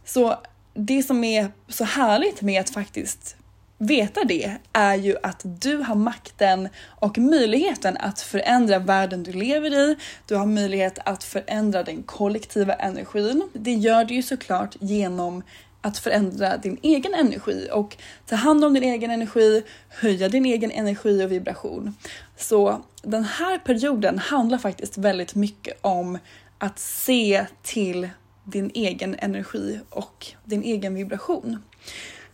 Så 0.05 0.35
det 0.75 1.03
som 1.03 1.23
är 1.23 1.51
så 1.67 1.83
härligt 1.83 2.41
med 2.41 2.61
att 2.61 2.69
faktiskt 2.69 3.35
veta 3.77 4.23
det 4.23 4.57
är 4.73 4.95
ju 4.95 5.15
att 5.23 5.41
du 5.43 5.77
har 5.77 5.95
makten 5.95 6.69
och 6.85 7.17
möjligheten 7.17 7.97
att 7.97 8.21
förändra 8.21 8.79
världen 8.79 9.23
du 9.23 9.31
lever 9.31 9.73
i. 9.73 9.95
Du 10.27 10.35
har 10.35 10.45
möjlighet 10.45 10.99
att 11.05 11.23
förändra 11.23 11.83
den 11.83 12.03
kollektiva 12.03 12.73
energin. 12.73 13.49
Det 13.53 13.73
gör 13.73 14.05
du 14.05 14.13
ju 14.13 14.23
såklart 14.23 14.75
genom 14.79 15.43
att 15.81 15.97
förändra 15.97 16.57
din 16.57 16.77
egen 16.81 17.13
energi 17.13 17.69
och 17.71 17.97
ta 18.25 18.35
hand 18.35 18.65
om 18.65 18.73
din 18.73 18.83
egen 18.83 19.11
energi, 19.11 19.63
höja 19.89 20.29
din 20.29 20.45
egen 20.45 20.71
energi 20.71 21.25
och 21.25 21.31
vibration. 21.31 21.95
Så 22.37 22.81
den 23.01 23.23
här 23.23 23.57
perioden 23.57 24.19
handlar 24.19 24.57
faktiskt 24.57 24.97
väldigt 24.97 25.35
mycket 25.35 25.77
om 25.81 26.17
att 26.57 26.79
se 26.79 27.45
till 27.63 28.09
din 28.45 28.71
egen 28.73 29.15
energi 29.19 29.79
och 29.89 30.27
din 30.43 30.63
egen 30.63 30.95
vibration. 30.95 31.63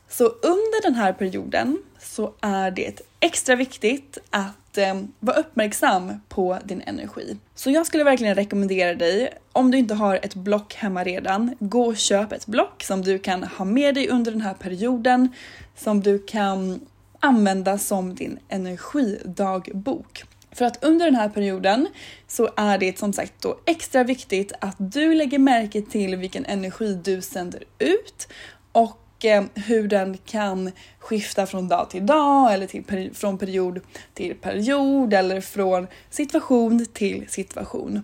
Så 0.10 0.26
under 0.26 0.82
den 0.82 0.96
här 0.96 1.14
perioden 1.14 1.78
så 2.00 2.34
är 2.42 2.72
det 2.72 3.02
extra 3.20 3.56
viktigt 3.56 4.18
att 4.30 4.78
eh, 4.78 5.02
vara 5.20 5.38
uppmärksam 5.38 6.14
på 6.30 6.60
din 6.64 6.82
energi. 6.82 7.38
Så 7.56 7.72
jag 7.72 7.86
skulle 7.88 8.04
verkligen 8.04 8.36
rekommendera 8.36 8.96
dig, 8.96 9.34
om 9.52 9.72
du 9.72 9.78
inte 9.78 9.94
har 9.94 10.16
ett 10.24 10.36
block 10.36 10.74
hemma 10.74 11.04
redan, 11.04 11.56
gå 11.60 11.86
och 11.86 11.98
köp 11.98 12.32
ett 12.32 12.46
block 12.46 12.84
som 12.84 13.02
du 13.02 13.20
kan 13.20 13.44
ha 13.44 13.66
med 13.66 13.96
dig 13.96 14.10
under 14.10 14.32
den 14.32 14.42
här 14.42 14.54
perioden, 14.54 15.30
som 15.76 16.02
du 16.02 16.20
kan 16.20 16.80
använda 17.20 17.78
som 17.78 18.16
din 18.16 18.40
energidagbok. 18.50 20.24
För 20.52 20.66
att 20.66 20.84
under 20.84 21.06
den 21.06 21.16
här 21.16 21.30
perioden 21.30 21.88
så 22.28 22.50
är 22.58 22.78
det 22.78 23.00
som 23.00 23.14
sagt 23.14 23.34
då 23.42 23.60
extra 23.66 24.04
viktigt 24.04 24.52
att 24.62 24.76
du 24.78 25.14
lägger 25.14 25.40
märke 25.40 25.82
till 25.82 26.16
vilken 26.16 26.46
energi 26.46 26.94
du 27.04 27.22
sänder 27.22 27.64
ut 27.80 28.28
och 28.72 29.26
eh, 29.26 29.44
hur 29.54 29.88
den 29.88 30.18
kan 30.18 30.72
skifta 31.00 31.46
från 31.46 31.68
dag 31.68 31.90
till 31.90 32.06
dag 32.06 32.54
eller 32.54 32.68
till, 32.68 33.14
från 33.14 33.38
period 33.38 33.80
till 34.14 34.36
period 34.36 35.14
eller 35.14 35.42
från 35.42 35.88
situation 36.10 36.86
till 36.94 37.26
situation. 37.30 38.04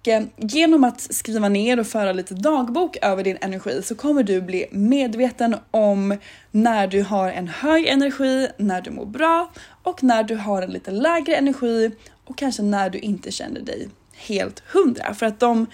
Och 0.00 0.08
eh, 0.08 0.22
genom 0.36 0.84
att 0.84 1.00
skriva 1.00 1.48
ner 1.48 1.80
och 1.80 1.86
föra 1.86 2.12
lite 2.12 2.34
dagbok 2.34 2.96
över 3.02 3.24
din 3.24 3.38
energi 3.40 3.82
så 3.82 3.94
kommer 3.94 4.22
du 4.22 4.40
bli 4.40 4.66
medveten 4.70 5.56
om 5.70 6.16
när 6.50 6.86
du 6.86 7.02
har 7.02 7.30
en 7.30 7.48
hög 7.48 7.86
energi, 7.86 8.48
när 8.56 8.80
du 8.80 8.90
mår 8.90 9.06
bra 9.06 9.50
och 9.82 10.02
när 10.02 10.22
du 10.22 10.36
har 10.36 10.62
en 10.62 10.70
lite 10.70 10.90
lägre 10.90 11.36
energi 11.36 11.90
och 12.24 12.38
kanske 12.38 12.62
när 12.62 12.90
du 12.90 12.98
inte 12.98 13.30
känner 13.32 13.60
dig 13.60 13.88
helt 14.16 14.62
hundra. 14.66 15.14
För 15.14 15.26
att 15.26 15.40
de 15.40 15.66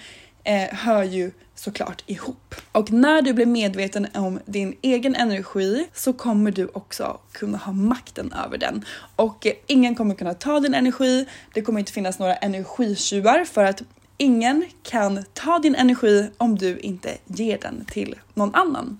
eh, 0.43 0.69
hör 0.71 1.03
ju 1.03 1.31
såklart 1.55 2.03
ihop. 2.05 2.55
Och 2.71 2.91
när 2.91 3.21
du 3.21 3.33
blir 3.33 3.45
medveten 3.45 4.07
om 4.13 4.39
din 4.45 4.75
egen 4.81 5.15
energi 5.15 5.87
så 5.93 6.13
kommer 6.13 6.51
du 6.51 6.69
också 6.73 7.19
kunna 7.31 7.57
ha 7.57 7.73
makten 7.73 8.33
över 8.45 8.57
den. 8.57 8.85
Och 9.15 9.45
eh, 9.45 9.53
ingen 9.67 9.95
kommer 9.95 10.15
kunna 10.15 10.33
ta 10.33 10.59
din 10.59 10.73
energi, 10.73 11.25
det 11.53 11.61
kommer 11.61 11.79
inte 11.79 11.91
finnas 11.91 12.19
några 12.19 12.35
energitjuvar 12.35 13.45
för 13.45 13.63
att 13.63 13.81
ingen 14.17 14.65
kan 14.83 15.25
ta 15.33 15.59
din 15.59 15.75
energi 15.75 16.29
om 16.37 16.57
du 16.57 16.79
inte 16.79 17.17
ger 17.25 17.57
den 17.57 17.85
till 17.85 18.15
någon 18.33 18.55
annan. 18.55 18.99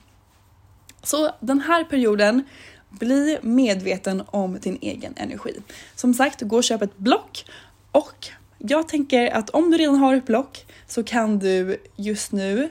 Så 1.04 1.32
den 1.40 1.60
här 1.60 1.84
perioden 1.84 2.44
bli 2.90 3.38
medveten 3.42 4.24
om 4.26 4.60
din 4.60 4.78
egen 4.82 5.14
energi. 5.18 5.54
Som 5.96 6.14
sagt, 6.14 6.42
gå 6.42 6.58
och 6.58 6.64
köp 6.64 6.82
ett 6.82 6.98
block 6.98 7.46
och 7.92 8.28
jag 8.58 8.88
tänker 8.88 9.32
att 9.32 9.50
om 9.50 9.72
du 9.72 9.78
redan 9.78 9.96
har 9.96 10.16
ett 10.16 10.26
block 10.26 10.66
så 10.88 11.04
kan 11.04 11.40
du 11.40 11.78
just 11.96 12.32
nu 12.32 12.70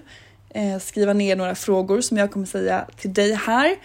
eh, 0.50 0.78
skriva 0.78 1.12
ner 1.12 1.36
några 1.36 1.54
frågor 1.54 2.00
som 2.00 2.16
jag 2.16 2.30
kommer 2.30 2.46
säga 2.46 2.86
till 2.96 3.14
dig 3.14 3.34
här 3.34 3.76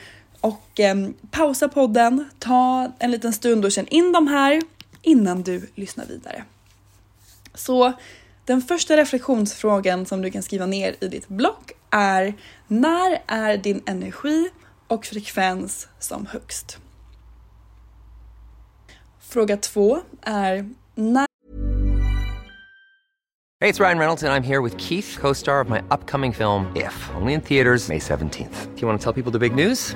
och 0.41 0.79
eh, 0.79 0.95
pausa 1.31 1.69
podden, 1.69 2.29
ta 2.39 2.91
en 2.99 3.11
liten 3.11 3.33
stund 3.33 3.65
och 3.65 3.71
känn 3.71 3.87
in 3.87 4.11
de 4.11 4.27
här 4.27 4.61
innan 5.01 5.43
du 5.43 5.69
lyssnar 5.75 6.05
vidare. 6.05 6.43
Så 7.53 7.93
den 8.49 8.61
första 8.61 8.97
reflektionsfrågan 8.97 10.05
som 10.05 10.21
du 10.21 10.31
kan 10.31 10.43
skriva 10.43 10.65
ner 10.65 10.95
i 11.01 11.07
ditt 11.07 11.27
block 11.27 11.71
är 11.89 12.33
när 12.67 13.21
är 13.27 13.57
din 13.57 13.83
energi 13.85 14.49
och 14.87 15.05
frekvens 15.05 15.87
som 15.99 16.25
högst? 16.25 16.77
Fråga 19.19 19.57
två 19.57 19.99
är 20.21 20.69
när 20.95 21.25
Hej, 23.61 23.71
det 23.71 23.79
är 23.79 23.83
Ryan 23.83 23.99
Reynolds, 23.99 24.23
jag 24.23 24.35
är 24.35 24.41
här 24.41 24.61
med 24.61 24.81
Keith, 24.81 25.19
co 25.19 25.33
star 25.33 25.61
of 25.61 25.69
my 25.69 25.79
upcoming 25.79 26.33
film, 26.33 26.65
If, 26.75 27.09
only 27.21 27.33
in 27.33 27.41
theaters, 27.41 27.89
May 27.89 27.99
17th. 27.99 28.67
Do 28.75 28.81
you 28.81 28.87
want 28.87 29.01
to 29.01 29.13
tell 29.13 29.23
people 29.23 29.39
the 29.39 29.49
big 29.49 29.67
news? 29.67 29.95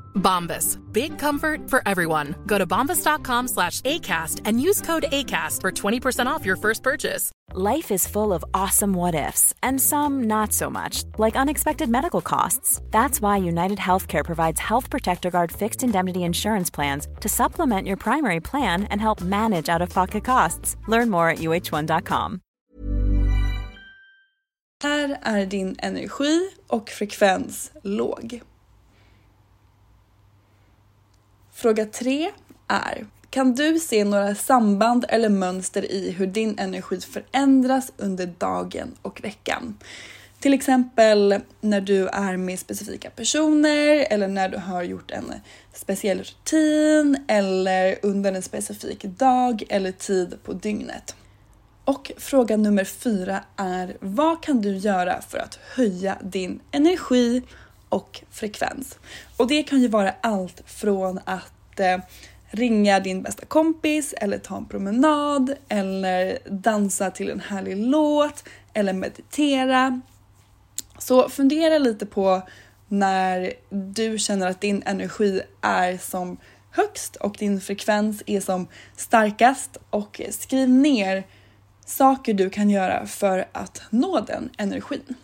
Bombas. 0.15 0.77
Big 0.93 1.19
comfort 1.19 1.69
for 1.69 1.81
everyone. 1.85 2.35
Go 2.45 2.57
to 2.57 2.65
bombas.com 2.65 3.47
slash 3.49 3.81
ACAST 3.81 4.41
and 4.45 4.61
use 4.61 4.81
code 4.81 5.03
ACAST 5.11 5.59
for 5.59 5.71
20% 5.71 6.27
off 6.27 6.45
your 6.45 6.55
first 6.55 6.83
purchase. 6.83 7.31
Life 7.53 7.91
is 7.91 8.07
full 8.07 8.31
of 8.31 8.45
awesome 8.53 8.93
what 8.93 9.13
ifs, 9.13 9.53
and 9.61 9.81
some 9.81 10.23
not 10.23 10.53
so 10.53 10.69
much, 10.69 11.03
like 11.17 11.35
unexpected 11.35 11.89
medical 11.89 12.21
costs. 12.21 12.81
That's 12.91 13.19
why 13.21 13.37
United 13.37 13.77
Healthcare 13.77 14.23
provides 14.23 14.59
Health 14.59 14.89
Protector 14.89 15.29
Guard 15.29 15.51
fixed 15.51 15.83
indemnity 15.83 16.23
insurance 16.23 16.69
plans 16.69 17.07
to 17.19 17.27
supplement 17.27 17.87
your 17.87 17.97
primary 17.97 18.39
plan 18.39 18.85
and 18.85 19.01
help 19.01 19.19
manage 19.19 19.67
out 19.67 19.81
of 19.81 19.89
pocket 19.89 20.23
costs. 20.23 20.77
Learn 20.87 21.09
more 21.09 21.29
at 21.29 21.39
uh1.com. 21.39 22.39
Här 24.83 25.17
är 25.21 25.45
din 25.45 25.75
energi 25.79 26.49
och 26.67 26.89
frekvens 26.89 27.71
låg. 27.83 28.41
Fråga 31.61 31.85
3 31.85 32.31
är 32.67 33.05
Kan 33.29 33.55
du 33.55 33.79
se 33.79 34.03
några 34.03 34.35
samband 34.35 35.05
eller 35.09 35.29
mönster 35.29 35.91
i 35.91 36.11
hur 36.11 36.27
din 36.27 36.59
energi 36.59 37.01
förändras 37.01 37.91
under 37.97 38.25
dagen 38.25 38.91
och 39.01 39.23
veckan? 39.23 39.77
Till 40.39 40.53
exempel 40.53 41.39
när 41.61 41.81
du 41.81 42.07
är 42.07 42.37
med 42.37 42.59
specifika 42.59 43.09
personer 43.09 44.05
eller 44.09 44.27
när 44.27 44.49
du 44.49 44.57
har 44.57 44.83
gjort 44.83 45.11
en 45.11 45.33
speciell 45.73 46.19
rutin 46.19 47.25
eller 47.27 47.99
under 48.01 48.33
en 48.33 48.41
specifik 48.41 49.03
dag 49.03 49.63
eller 49.69 49.91
tid 49.91 50.37
på 50.43 50.53
dygnet. 50.53 51.15
Och 51.85 52.11
fråga 52.17 52.57
nummer 52.57 52.83
fyra 52.83 53.43
är 53.55 53.97
vad 53.99 54.43
kan 54.43 54.61
du 54.61 54.77
göra 54.77 55.21
för 55.21 55.37
att 55.37 55.59
höja 55.75 56.17
din 56.21 56.59
energi 56.71 57.43
och 57.91 58.21
frekvens? 58.31 58.99
Och 59.37 59.47
det 59.47 59.63
kan 59.63 59.81
ju 59.81 59.87
vara 59.87 60.13
allt 60.21 60.61
från 60.65 61.19
att 61.25 61.79
eh, 61.79 61.97
ringa 62.51 62.99
din 62.99 63.21
bästa 63.21 63.45
kompis 63.45 64.13
eller 64.17 64.37
ta 64.37 64.57
en 64.57 64.65
promenad 64.65 65.53
eller 65.69 66.37
dansa 66.49 67.11
till 67.11 67.29
en 67.29 67.39
härlig 67.39 67.77
låt 67.77 68.43
eller 68.73 68.93
meditera. 68.93 70.01
Så 70.99 71.29
fundera 71.29 71.77
lite 71.77 72.05
på 72.05 72.41
när 72.87 73.53
du 73.69 74.17
känner 74.17 74.49
att 74.49 74.61
din 74.61 74.83
energi 74.85 75.41
är 75.61 75.97
som 75.97 76.37
högst 76.71 77.15
och 77.15 77.35
din 77.39 77.61
frekvens 77.61 78.23
är 78.25 78.41
som 78.41 78.67
starkast 78.97 79.77
och 79.89 80.21
skriv 80.29 80.69
ner 80.69 81.23
saker 81.85 82.33
du 82.33 82.49
kan 82.49 82.69
göra 82.69 83.05
för 83.05 83.45
att 83.51 83.81
nå 83.89 84.19
den 84.19 84.49
energin. 84.57 85.15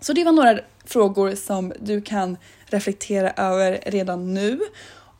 Så 0.00 0.12
det 0.12 0.24
var 0.24 0.32
några 0.32 0.58
frågor 0.84 1.34
som 1.34 1.72
du 1.80 2.00
kan 2.00 2.36
reflektera 2.64 3.30
över 3.30 3.80
redan 3.86 4.34
nu. 4.34 4.60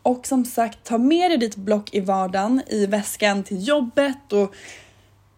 Och 0.02 0.26
som 0.26 0.44
sagt, 0.44 0.84
ta 0.84 0.98
med 0.98 1.30
dig 1.30 1.38
ditt 1.38 1.56
block 1.56 1.94
i 1.94 2.00
vardagen 2.00 2.62
i 2.66 2.86
väskan 2.86 3.42
till 3.42 3.68
jobbet 3.68 4.32
och 4.32 4.54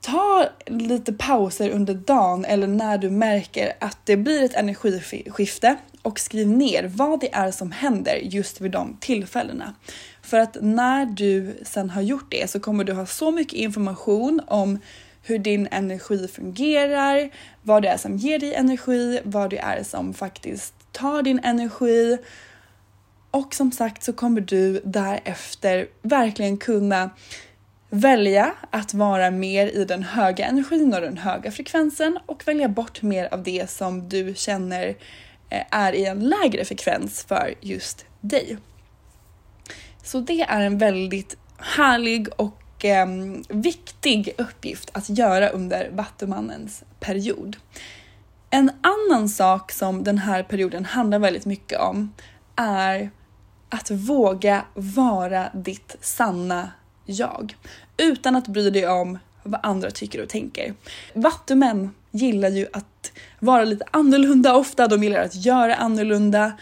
ta 0.01 0.49
lite 0.67 1.13
pauser 1.13 1.71
under 1.71 1.95
dagen 1.95 2.45
eller 2.45 2.67
när 2.67 2.99
du 2.99 3.11
märker 3.11 3.73
att 3.81 3.99
det 4.05 4.17
blir 4.17 4.43
ett 4.43 4.55
energiskifte 4.55 5.77
och 6.03 6.21
skriv 6.21 6.49
ner 6.49 6.91
vad 6.95 7.21
det 7.21 7.35
är 7.35 7.51
som 7.51 7.73
händer 7.73 8.21
just 8.23 8.61
vid 8.61 8.71
de 8.71 8.97
tillfällena. 9.01 9.75
För 10.23 10.39
att 10.39 10.57
när 10.61 11.07
du 11.07 11.59
sen 11.63 11.91
har 11.91 12.03
gjort 12.03 12.31
det 12.31 12.51
så 12.51 12.61
kommer 12.61 12.85
du 12.85 12.93
ha 12.93 13.07
så 13.07 13.31
mycket 13.31 13.55
information 13.59 14.41
om 14.47 14.79
hur 15.23 15.39
din 15.39 15.69
energi 15.71 16.29
fungerar, 16.29 17.31
vad 17.63 17.83
det 17.83 17.89
är 17.89 17.97
som 17.97 18.17
ger 18.17 18.39
dig 18.39 18.55
energi, 18.55 19.21
vad 19.25 19.51
det 19.51 19.59
är 19.59 19.83
som 19.83 20.15
faktiskt 20.15 20.75
tar 20.93 21.23
din 21.23 21.41
energi. 21.45 22.19
Och 23.31 23.55
som 23.55 23.73
sagt 23.73 24.03
så 24.03 24.13
kommer 24.13 24.41
du 24.41 24.81
därefter 24.85 25.87
verkligen 26.03 26.57
kunna 26.57 27.11
välja 27.91 28.55
att 28.71 28.95
vara 28.95 29.31
mer 29.31 29.67
i 29.67 29.85
den 29.85 30.03
höga 30.03 30.47
energin 30.47 30.95
och 30.95 31.01
den 31.01 31.17
höga 31.17 31.51
frekvensen 31.51 32.19
och 32.27 32.49
välja 32.49 32.69
bort 32.69 33.03
mer 33.03 33.35
av 33.35 33.43
det 33.43 33.71
som 33.71 34.09
du 34.09 34.35
känner 34.37 34.89
eh, 35.51 35.65
är 35.71 35.93
i 35.93 36.05
en 36.05 36.29
lägre 36.29 36.65
frekvens 36.65 37.25
för 37.29 37.55
just 37.61 38.05
dig. 38.21 38.57
Så 40.03 40.21
det 40.21 40.41
är 40.41 40.61
en 40.61 40.79
väldigt 40.79 41.37
härlig 41.59 42.29
och 42.37 42.62
eh, 42.85 43.07
viktig 43.49 44.35
uppgift 44.39 44.91
att 44.93 45.09
göra 45.09 45.49
under 45.49 45.91
Vattumannens 45.91 46.85
period. 47.01 47.57
En 48.51 48.71
annan 48.81 49.29
sak 49.29 49.73
som 49.73 50.05
den 50.05 50.19
här 50.19 50.43
perioden 50.43 50.85
handlar 50.85 51.19
väldigt 51.19 51.47
mycket 51.47 51.81
om 51.81 52.13
är 52.57 53.11
att 53.69 53.91
våga 53.91 54.65
vara 54.75 55.51
ditt 55.55 55.97
sanna 56.01 56.71
jag 57.07 57.57
utan 57.97 58.37
att 58.37 58.49
bry 58.49 58.71
dig 58.71 58.89
om 58.89 59.19
vad 59.43 59.61
andra 59.63 59.91
tycker 59.91 60.23
och 60.23 60.29
tänker. 60.29 60.75
Vattumän 61.15 61.95
gillar 62.11 62.49
ju 62.49 62.67
att 62.73 63.13
vara 63.39 63.65
lite 63.65 63.85
annorlunda 63.91 64.55
ofta, 64.57 64.89
de 64.89 65.03
gillar 65.03 65.21
att 65.21 65.35
göra 65.35 65.75
annorlunda 65.75 66.53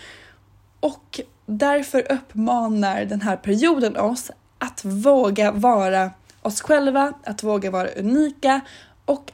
och 0.80 1.20
därför 1.46 2.12
uppmanar 2.12 3.04
den 3.04 3.20
här 3.20 3.36
perioden 3.36 3.96
oss 3.96 4.30
att 4.60 4.84
våga 4.84 5.52
vara 5.52 6.10
oss 6.42 6.60
själva, 6.60 7.12
att 7.24 7.42
våga 7.42 7.70
vara 7.70 7.88
unika 7.88 8.60
och, 9.04 9.30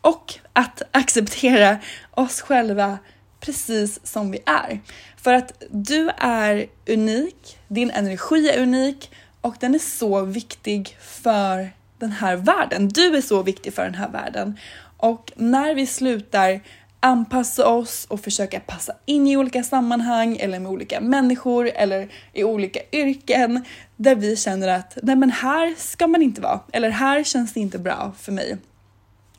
och 0.00 0.34
att 0.52 0.82
acceptera 0.90 1.78
oss 2.10 2.40
själva 2.40 2.98
precis 3.40 4.06
som 4.06 4.30
vi 4.30 4.38
är. 4.46 4.80
För 5.16 5.34
att 5.34 5.62
du 5.70 6.10
är 6.18 6.66
unik, 6.88 7.58
din 7.68 7.90
energi 7.90 8.50
är 8.50 8.62
unik 8.62 9.10
och 9.40 9.54
den 9.60 9.74
är 9.74 9.78
så 9.78 10.24
viktig 10.24 10.96
för 11.00 11.70
den 11.98 12.12
här 12.12 12.36
världen. 12.36 12.88
Du 12.88 13.16
är 13.16 13.20
så 13.20 13.42
viktig 13.42 13.74
för 13.74 13.84
den 13.84 13.94
här 13.94 14.08
världen. 14.08 14.58
Och 14.96 15.32
när 15.36 15.74
vi 15.74 15.86
slutar 15.86 16.60
anpassa 17.02 17.68
oss 17.68 18.06
och 18.08 18.20
försöka 18.20 18.60
passa 18.60 18.92
in 19.04 19.26
i 19.26 19.36
olika 19.36 19.62
sammanhang 19.62 20.36
eller 20.36 20.60
med 20.60 20.72
olika 20.72 21.00
människor 21.00 21.70
eller 21.74 22.08
i 22.32 22.44
olika 22.44 22.80
yrken 22.92 23.64
där 23.96 24.14
vi 24.14 24.36
känner 24.36 24.68
att 24.68 24.98
nej 25.02 25.16
men 25.16 25.30
här 25.30 25.74
ska 25.78 26.06
man 26.06 26.22
inte 26.22 26.40
vara 26.40 26.60
eller 26.72 26.90
här 26.90 27.24
känns 27.24 27.52
det 27.52 27.60
inte 27.60 27.78
bra 27.78 28.12
för 28.18 28.32
mig. 28.32 28.56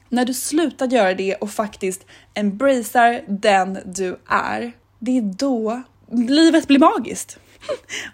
När 0.10 0.26
du 0.26 0.34
slutar 0.34 0.88
göra 0.88 1.14
det 1.14 1.36
och 1.36 1.50
faktiskt 1.50 2.06
embracear 2.34 3.22
den 3.28 3.80
du 3.86 4.18
är, 4.28 4.72
det 5.00 5.18
är 5.18 5.22
då 5.22 5.82
livet 6.12 6.68
blir 6.68 6.80
magiskt. 6.80 7.40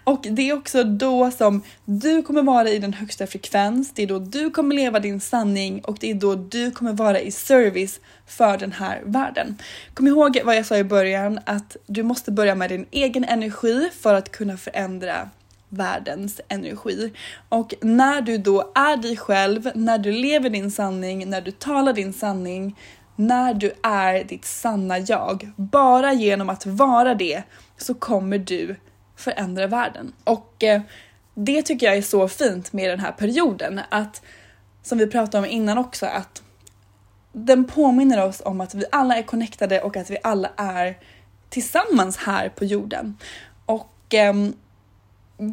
Och 0.04 0.26
det 0.30 0.50
är 0.50 0.54
också 0.54 0.84
då 0.84 1.30
som 1.30 1.62
du 1.84 2.22
kommer 2.22 2.42
vara 2.42 2.68
i 2.68 2.78
den 2.78 2.92
högsta 2.92 3.26
frekvens, 3.26 3.92
det 3.94 4.02
är 4.02 4.06
då 4.06 4.18
du 4.18 4.50
kommer 4.50 4.74
leva 4.74 5.00
din 5.00 5.20
sanning 5.20 5.80
och 5.80 5.96
det 6.00 6.10
är 6.10 6.14
då 6.14 6.34
du 6.34 6.70
kommer 6.70 6.92
vara 6.92 7.20
i 7.20 7.30
service 7.30 8.00
för 8.26 8.58
den 8.58 8.72
här 8.72 9.02
världen. 9.04 9.58
Kom 9.94 10.06
ihåg 10.06 10.40
vad 10.44 10.56
jag 10.56 10.66
sa 10.66 10.76
i 10.76 10.84
början 10.84 11.40
att 11.46 11.76
du 11.86 12.02
måste 12.02 12.32
börja 12.32 12.54
med 12.54 12.70
din 12.70 12.86
egen 12.90 13.24
energi 13.24 13.90
för 14.00 14.14
att 14.14 14.32
kunna 14.32 14.56
förändra 14.56 15.30
världens 15.68 16.40
energi. 16.48 17.12
Och 17.48 17.74
när 17.80 18.20
du 18.20 18.38
då 18.38 18.72
är 18.74 18.96
dig 18.96 19.16
själv, 19.16 19.70
när 19.74 19.98
du 19.98 20.12
lever 20.12 20.50
din 20.50 20.70
sanning, 20.70 21.30
när 21.30 21.40
du 21.40 21.50
talar 21.50 21.92
din 21.92 22.12
sanning, 22.12 22.76
när 23.16 23.54
du 23.54 23.72
är 23.82 24.24
ditt 24.24 24.44
sanna 24.44 24.98
jag, 24.98 25.50
bara 25.56 26.12
genom 26.12 26.50
att 26.50 26.66
vara 26.66 27.14
det 27.14 27.42
så 27.76 27.94
kommer 27.94 28.38
du 28.38 28.76
förändra 29.20 29.66
världen. 29.66 30.12
Och 30.24 30.64
eh, 30.64 30.80
det 31.34 31.62
tycker 31.62 31.86
jag 31.86 31.96
är 31.96 32.02
så 32.02 32.28
fint 32.28 32.72
med 32.72 32.90
den 32.90 33.00
här 33.00 33.12
perioden 33.12 33.80
att 33.88 34.22
som 34.82 34.98
vi 34.98 35.06
pratade 35.06 35.46
om 35.46 35.52
innan 35.52 35.78
också 35.78 36.06
att 36.06 36.42
den 37.32 37.64
påminner 37.64 38.24
oss 38.24 38.42
om 38.44 38.60
att 38.60 38.74
vi 38.74 38.84
alla 38.92 39.16
är 39.16 39.22
connectade 39.22 39.80
och 39.80 39.96
att 39.96 40.10
vi 40.10 40.18
alla 40.22 40.50
är 40.56 40.98
tillsammans 41.48 42.16
här 42.16 42.48
på 42.48 42.64
jorden. 42.64 43.16
Och 43.66 44.14
eh, 44.14 44.34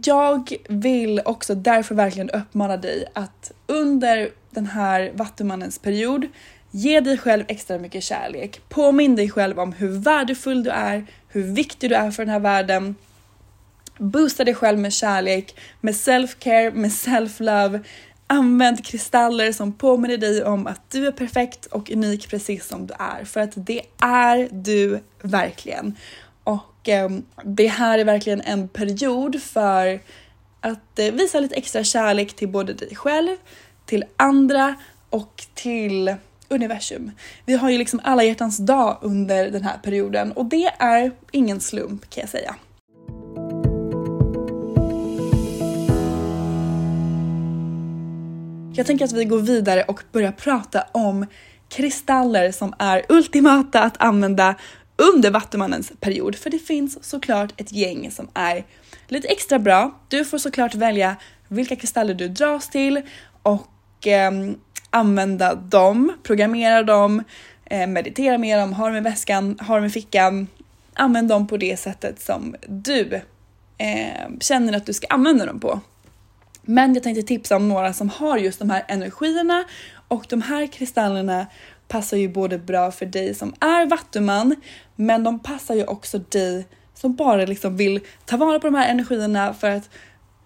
jag 0.04 0.54
vill 0.70 1.22
också 1.26 1.56
därför 1.56 1.96
verkligen 1.96 2.30
uppmana 2.30 2.78
dig 2.78 3.06
att 3.14 3.52
under 3.68 4.30
den 4.50 4.66
här 4.66 5.12
Vattumannens 5.14 5.80
period 5.80 6.28
ge 6.72 7.00
dig 7.00 7.18
själv 7.18 7.44
extra 7.48 7.78
mycket 7.78 8.04
kärlek. 8.04 8.62
Påminn 8.70 9.16
dig 9.16 9.30
själv 9.30 9.60
om 9.60 9.74
hur 9.74 10.00
värdefull 10.00 10.64
du 10.64 10.70
är, 10.70 11.06
hur 11.28 11.44
viktig 11.44 11.90
du 11.90 11.96
är 11.96 12.12
för 12.12 12.26
den 12.26 12.34
här 12.34 12.40
världen 12.40 12.96
Boosta 14.00 14.44
dig 14.44 14.56
själv 14.56 14.80
med 14.80 14.94
kärlek, 14.94 15.56
med 15.82 15.94
self-care, 15.94 16.72
med 16.74 16.92
self-love. 16.92 17.84
Använd 18.28 18.86
kristaller 18.86 19.52
som 19.52 19.74
påminner 19.74 20.18
dig 20.18 20.44
om 20.44 20.68
att 20.68 20.92
du 20.92 21.08
är 21.08 21.12
perfekt 21.12 21.66
och 21.66 21.92
unik 21.92 22.30
precis 22.30 22.68
som 22.68 22.88
du 22.88 22.94
är. 23.00 23.24
För 23.24 23.40
att 23.40 23.52
det 23.56 23.82
är 24.02 24.50
du 24.52 25.00
verkligen. 25.22 25.96
Och 26.44 26.90
eh, 26.90 27.10
det 27.44 27.68
här 27.68 28.00
är 28.00 28.06
verkligen 28.06 28.42
en 28.42 28.68
period 28.68 29.42
för 29.42 30.00
att 30.62 31.00
eh, 31.00 31.12
visa 31.14 31.40
lite 31.40 31.56
extra 31.56 31.84
kärlek 31.84 32.34
till 32.34 32.48
både 32.48 32.74
dig 32.74 32.96
själv, 32.96 33.36
till 33.86 34.06
andra 34.18 34.76
och 35.10 35.46
till 35.54 36.16
universum. 36.48 37.12
Vi 37.46 37.54
har 37.54 37.70
ju 37.70 37.78
liksom 37.78 38.00
alla 38.04 38.24
hjärtans 38.24 38.58
dag 38.58 38.98
under 39.02 39.52
den 39.52 39.64
här 39.64 39.78
perioden 39.78 40.32
och 40.32 40.46
det 40.46 40.74
är 40.80 41.12
ingen 41.32 41.60
slump 41.60 42.10
kan 42.10 42.22
jag 42.22 42.30
säga. 42.30 42.56
Jag 48.78 48.86
tänker 48.86 49.06
att 49.06 49.12
vi 49.12 49.26
går 49.26 49.40
vidare 49.40 49.84
och 49.84 50.04
börjar 50.12 50.32
prata 50.32 50.86
om 50.92 51.26
kristaller 51.70 52.52
som 52.52 52.74
är 52.80 53.06
ultimata 53.10 53.84
att 53.84 53.98
använda 53.98 54.56
under 54.96 55.32
Vattumannens 55.32 55.92
period. 56.00 56.36
För 56.36 56.50
det 56.50 56.60
finns 56.60 57.04
såklart 57.04 57.62
ett 57.62 57.72
gäng 57.72 58.12
som 58.12 58.28
är 58.34 58.66
lite 59.08 59.28
extra 59.28 59.60
bra. 59.60 60.00
Du 60.08 60.26
får 60.26 60.38
såklart 60.38 60.76
välja 60.76 61.16
vilka 61.48 61.76
kristaller 61.76 62.14
du 62.14 62.28
dras 62.28 62.70
till 62.70 63.02
och 63.44 64.08
eh, 64.08 64.32
använda 64.90 65.56
dem, 65.56 66.14
programmera 66.24 66.84
dem, 66.84 67.24
eh, 67.66 67.88
meditera 67.88 68.38
med 68.38 68.60
dem, 68.60 68.74
ha 68.74 68.88
dem 68.88 68.96
i 68.96 69.02
väskan, 69.02 69.60
ha 69.60 69.76
dem 69.76 69.86
i 69.86 69.90
fickan. 69.90 70.48
Använd 70.94 71.30
dem 71.30 71.48
på 71.48 71.58
det 71.58 71.80
sättet 71.80 72.22
som 72.22 72.56
du 72.68 73.22
eh, 73.78 74.30
känner 74.40 74.78
att 74.78 74.86
du 74.86 74.94
ska 74.94 75.08
använda 75.08 75.46
dem 75.46 75.60
på. 75.60 75.80
Men 76.70 76.94
jag 76.94 77.04
tänkte 77.04 77.24
tipsa 77.24 77.56
om 77.56 77.70
några 77.70 77.94
som 77.94 78.10
har 78.10 78.38
just 78.38 78.60
de 78.60 78.70
här 78.70 78.86
energierna 78.88 79.64
och 80.08 80.26
de 80.30 80.42
här 80.42 80.68
kristallerna 80.68 81.48
passar 81.88 82.18
ju 82.18 82.30
både 82.30 82.58
bra 82.58 82.92
för 82.92 83.06
dig 83.06 83.34
som 83.34 83.54
är 83.60 83.86
vattuman, 83.86 84.56
men 84.96 85.24
de 85.24 85.40
passar 85.40 85.76
ju 85.76 85.84
också 85.84 86.18
dig 86.18 86.68
som 86.94 87.16
bara 87.16 87.46
liksom 87.46 87.78
vill 87.78 88.00
ta 88.26 88.38
vara 88.38 88.60
på 88.60 88.68
de 88.68 88.76
här 88.76 88.92
energierna 88.92 89.54
för 89.54 89.70
att 89.70 89.90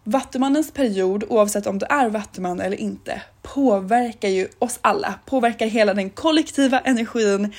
Vattumannens 0.03 0.71
period, 0.71 1.23
oavsett 1.29 1.67
om 1.67 1.79
du 1.79 1.85
är 1.89 2.09
vattuman 2.09 2.61
eller 2.61 2.77
inte, 2.77 3.21
påverkar 3.41 4.29
ju 4.29 4.47
oss 4.59 4.79
alla, 4.81 5.19
påverkar 5.25 5.67
hela 5.67 5.93
den 5.93 6.09
kollektiva 6.09 6.79
energin 6.79 7.53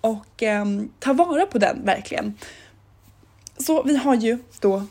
och 0.00 0.42
eh, 0.42 0.64
ta 0.98 1.12
vara 1.12 1.46
på 1.46 1.58
den 1.58 1.84
verkligen. 1.84 2.34
Så 3.58 3.82
vi 3.82 3.96
har 3.96 4.14
ju 4.14 4.38
då 4.60 4.82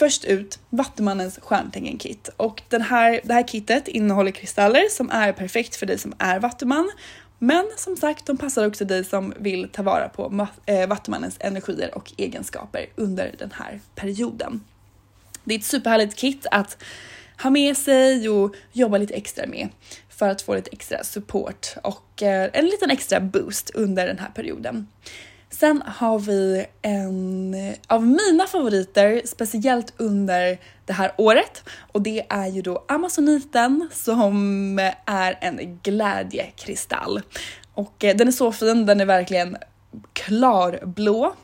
först 0.00 0.24
ut 0.24 0.58
Vattumannens 0.70 1.38
stjärntecken-kit 1.42 2.30
och 2.36 2.62
den 2.68 2.82
här, 2.82 3.20
det 3.24 3.34
här 3.34 3.42
kittet 3.42 3.88
innehåller 3.88 4.30
kristaller 4.30 4.88
som 4.90 5.10
är 5.10 5.32
perfekt 5.32 5.76
för 5.76 5.86
dig 5.86 5.98
som 5.98 6.14
är 6.18 6.40
vattuman. 6.40 6.90
Men 7.38 7.70
som 7.76 7.96
sagt, 7.96 8.26
de 8.26 8.36
passar 8.36 8.66
också 8.66 8.84
dig 8.84 9.04
som 9.04 9.34
vill 9.38 9.68
ta 9.68 9.82
vara 9.82 10.08
på 10.08 10.46
eh, 10.66 10.88
Vattumannens 10.88 11.36
energier 11.40 11.94
och 11.94 12.12
egenskaper 12.16 12.86
under 12.96 13.34
den 13.38 13.50
här 13.52 13.80
perioden. 13.94 14.64
Det 15.44 15.54
är 15.54 15.58
ett 15.58 15.64
superhärligt 15.64 16.16
kit 16.16 16.46
att 16.50 16.82
ha 17.42 17.50
med 17.50 17.76
sig 17.76 18.28
och 18.28 18.54
jobba 18.72 18.98
lite 18.98 19.14
extra 19.14 19.46
med 19.46 19.68
för 20.08 20.28
att 20.28 20.42
få 20.42 20.54
lite 20.54 20.70
extra 20.72 21.04
support 21.04 21.66
och 21.82 22.22
eh, 22.22 22.50
en 22.52 22.66
liten 22.66 22.90
extra 22.90 23.20
boost 23.20 23.70
under 23.74 24.06
den 24.06 24.18
här 24.18 24.30
perioden. 24.34 24.86
Sen 25.50 25.82
har 25.86 26.18
vi 26.18 26.66
en 26.82 27.56
av 27.86 28.06
mina 28.06 28.46
favoriter, 28.46 29.22
speciellt 29.24 29.92
under 29.96 30.58
det 30.86 30.92
här 30.92 31.12
året 31.16 31.64
och 31.92 32.02
det 32.02 32.26
är 32.28 32.46
ju 32.46 32.62
då 32.62 32.84
Amazoniten 32.88 33.88
som 33.92 34.78
är 35.04 35.38
en 35.40 35.80
glädjekristall. 35.82 37.20
Och 37.74 38.04
eh, 38.04 38.16
den 38.16 38.28
är 38.28 38.32
så 38.32 38.52
fin, 38.52 38.86
den 38.86 39.00
är 39.00 39.04
verkligen 39.04 39.56
klarblå. 40.12 41.34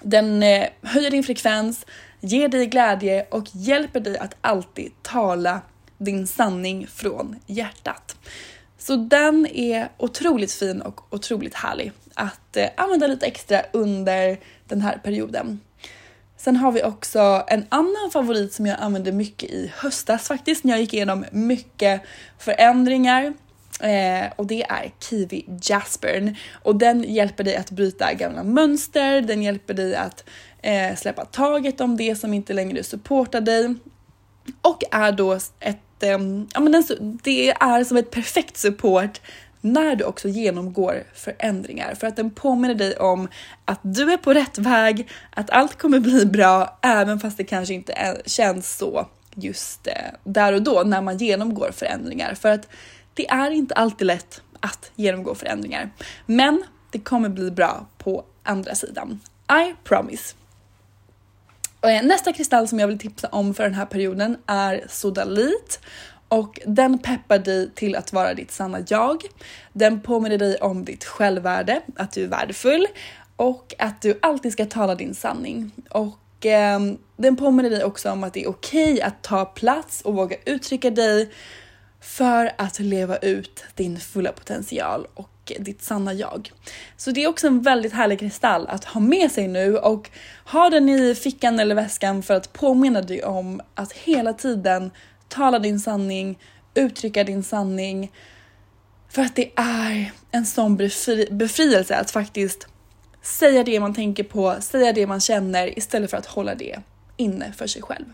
Den 0.00 0.42
eh, 0.42 0.66
höjer 0.82 1.10
din 1.10 1.22
frekvens, 1.22 1.86
ger 2.20 2.48
dig 2.48 2.66
glädje 2.66 3.26
och 3.30 3.44
hjälper 3.52 4.00
dig 4.00 4.18
att 4.18 4.36
alltid 4.40 4.92
tala 5.02 5.60
din 5.98 6.26
sanning 6.26 6.86
från 6.86 7.36
hjärtat. 7.46 8.16
Så 8.86 8.96
den 8.96 9.46
är 9.46 9.88
otroligt 9.96 10.52
fin 10.52 10.82
och 10.82 11.14
otroligt 11.14 11.54
härlig 11.54 11.92
att 12.14 12.56
eh, 12.56 12.68
använda 12.76 13.06
lite 13.06 13.26
extra 13.26 13.62
under 13.72 14.38
den 14.68 14.80
här 14.80 14.98
perioden. 14.98 15.60
Sen 16.36 16.56
har 16.56 16.72
vi 16.72 16.82
också 16.82 17.44
en 17.48 17.66
annan 17.68 18.10
favorit 18.12 18.52
som 18.52 18.66
jag 18.66 18.76
använde 18.80 19.12
mycket 19.12 19.50
i 19.50 19.72
höstas 19.76 20.28
faktiskt 20.28 20.64
när 20.64 20.72
jag 20.72 20.80
gick 20.80 20.94
igenom 20.94 21.24
mycket 21.30 22.02
förändringar 22.38 23.34
eh, 23.80 24.32
och 24.36 24.46
det 24.46 24.62
är 24.62 24.92
Kiwi 25.00 25.44
Jaspern 25.62 26.36
och 26.62 26.76
den 26.76 27.02
hjälper 27.02 27.44
dig 27.44 27.56
att 27.56 27.70
bryta 27.70 28.14
gamla 28.14 28.42
mönster. 28.42 29.20
Den 29.20 29.42
hjälper 29.42 29.74
dig 29.74 29.96
att 29.96 30.24
eh, 30.62 30.96
släppa 30.96 31.24
taget 31.24 31.80
om 31.80 31.96
det 31.96 32.16
som 32.16 32.34
inte 32.34 32.52
längre 32.52 32.82
supportar 32.82 33.40
dig 33.40 33.74
och 34.62 34.82
är 34.90 35.12
då 35.12 35.38
ett 35.60 35.85
Eh, 36.00 36.10
ja, 36.54 36.60
men 36.60 36.72
den, 36.72 36.84
det 37.22 37.50
är 37.50 37.84
som 37.84 37.96
ett 37.96 38.10
perfekt 38.10 38.56
support 38.56 39.20
när 39.60 39.96
du 39.96 40.04
också 40.04 40.28
genomgår 40.28 41.04
förändringar 41.14 41.94
för 41.94 42.06
att 42.06 42.16
den 42.16 42.30
påminner 42.30 42.74
dig 42.74 42.96
om 42.96 43.28
att 43.64 43.80
du 43.82 44.12
är 44.12 44.16
på 44.16 44.32
rätt 44.34 44.58
väg, 44.58 45.08
att 45.30 45.50
allt 45.50 45.78
kommer 45.78 46.00
bli 46.00 46.26
bra 46.26 46.78
även 46.82 47.20
fast 47.20 47.36
det 47.36 47.44
kanske 47.44 47.74
inte 47.74 48.22
känns 48.26 48.76
så 48.76 49.06
just 49.34 49.86
eh, 49.86 49.92
där 50.24 50.52
och 50.52 50.62
då 50.62 50.82
när 50.86 51.02
man 51.02 51.18
genomgår 51.18 51.70
förändringar 51.72 52.34
för 52.34 52.48
att 52.48 52.68
det 53.14 53.28
är 53.28 53.50
inte 53.50 53.74
alltid 53.74 54.06
lätt 54.06 54.42
att 54.60 54.90
genomgå 54.94 55.34
förändringar. 55.34 55.90
Men 56.26 56.64
det 56.90 56.98
kommer 56.98 57.28
bli 57.28 57.50
bra 57.50 57.86
på 57.98 58.24
andra 58.42 58.74
sidan. 58.74 59.20
I 59.50 59.74
promise. 59.84 60.34
Eh, 61.82 62.02
nästa 62.02 62.32
kristall 62.32 62.68
som 62.68 62.78
jag 62.78 62.88
vill 62.88 62.98
tipsa 62.98 63.28
om 63.28 63.54
för 63.54 63.62
den 63.62 63.74
här 63.74 63.86
perioden 63.86 64.38
är 64.46 64.84
sodalit 64.88 65.80
och 66.28 66.60
den 66.66 66.98
peppar 66.98 67.38
dig 67.38 67.70
till 67.70 67.96
att 67.96 68.12
vara 68.12 68.34
ditt 68.34 68.50
sanna 68.50 68.78
jag. 68.88 69.22
Den 69.72 70.00
påminner 70.00 70.38
dig 70.38 70.56
om 70.56 70.84
ditt 70.84 71.04
självvärde, 71.04 71.80
att 71.96 72.12
du 72.12 72.24
är 72.24 72.28
värdefull 72.28 72.86
och 73.36 73.74
att 73.78 74.02
du 74.02 74.18
alltid 74.22 74.52
ska 74.52 74.66
tala 74.66 74.94
din 74.94 75.14
sanning. 75.14 75.70
Och 75.90 76.46
eh, 76.46 76.80
den 77.16 77.36
påminner 77.36 77.70
dig 77.70 77.84
också 77.84 78.10
om 78.10 78.24
att 78.24 78.34
det 78.34 78.42
är 78.44 78.48
okej 78.48 78.92
okay 78.92 79.00
att 79.00 79.22
ta 79.22 79.44
plats 79.44 80.00
och 80.00 80.14
våga 80.14 80.36
uttrycka 80.46 80.90
dig 80.90 81.30
för 82.00 82.52
att 82.58 82.78
leva 82.78 83.16
ut 83.16 83.64
din 83.74 84.00
fulla 84.00 84.32
potential 84.32 85.06
och 85.14 85.30
ditt 85.58 85.82
sanna 85.82 86.12
jag. 86.12 86.52
Så 86.96 87.10
det 87.10 87.24
är 87.24 87.28
också 87.28 87.46
en 87.46 87.62
väldigt 87.62 87.92
härlig 87.92 88.20
kristall 88.20 88.66
att 88.66 88.84
ha 88.84 89.00
med 89.00 89.32
sig 89.32 89.48
nu 89.48 89.78
och 89.78 90.10
ha 90.44 90.70
den 90.70 90.88
i 90.88 91.14
fickan 91.14 91.60
eller 91.60 91.74
väskan 91.74 92.22
för 92.22 92.34
att 92.34 92.52
påminna 92.52 93.02
dig 93.02 93.24
om 93.24 93.60
att 93.74 93.92
hela 93.92 94.32
tiden 94.32 94.90
tala 95.28 95.58
din 95.58 95.80
sanning, 95.80 96.38
uttrycka 96.74 97.24
din 97.24 97.42
sanning. 97.42 98.12
För 99.08 99.22
att 99.22 99.36
det 99.36 99.50
är 99.56 100.12
en 100.30 100.46
sån 100.46 100.76
befri 100.76 101.28
befrielse 101.30 101.96
att 101.96 102.10
faktiskt 102.10 102.66
säga 103.22 103.64
det 103.64 103.80
man 103.80 103.94
tänker 103.94 104.24
på, 104.24 104.56
säga 104.60 104.92
det 104.92 105.06
man 105.06 105.20
känner 105.20 105.78
istället 105.78 106.10
för 106.10 106.16
att 106.16 106.26
hålla 106.26 106.54
det 106.54 106.78
inne 107.16 107.52
för 107.52 107.66
sig 107.66 107.82
själv. 107.82 108.04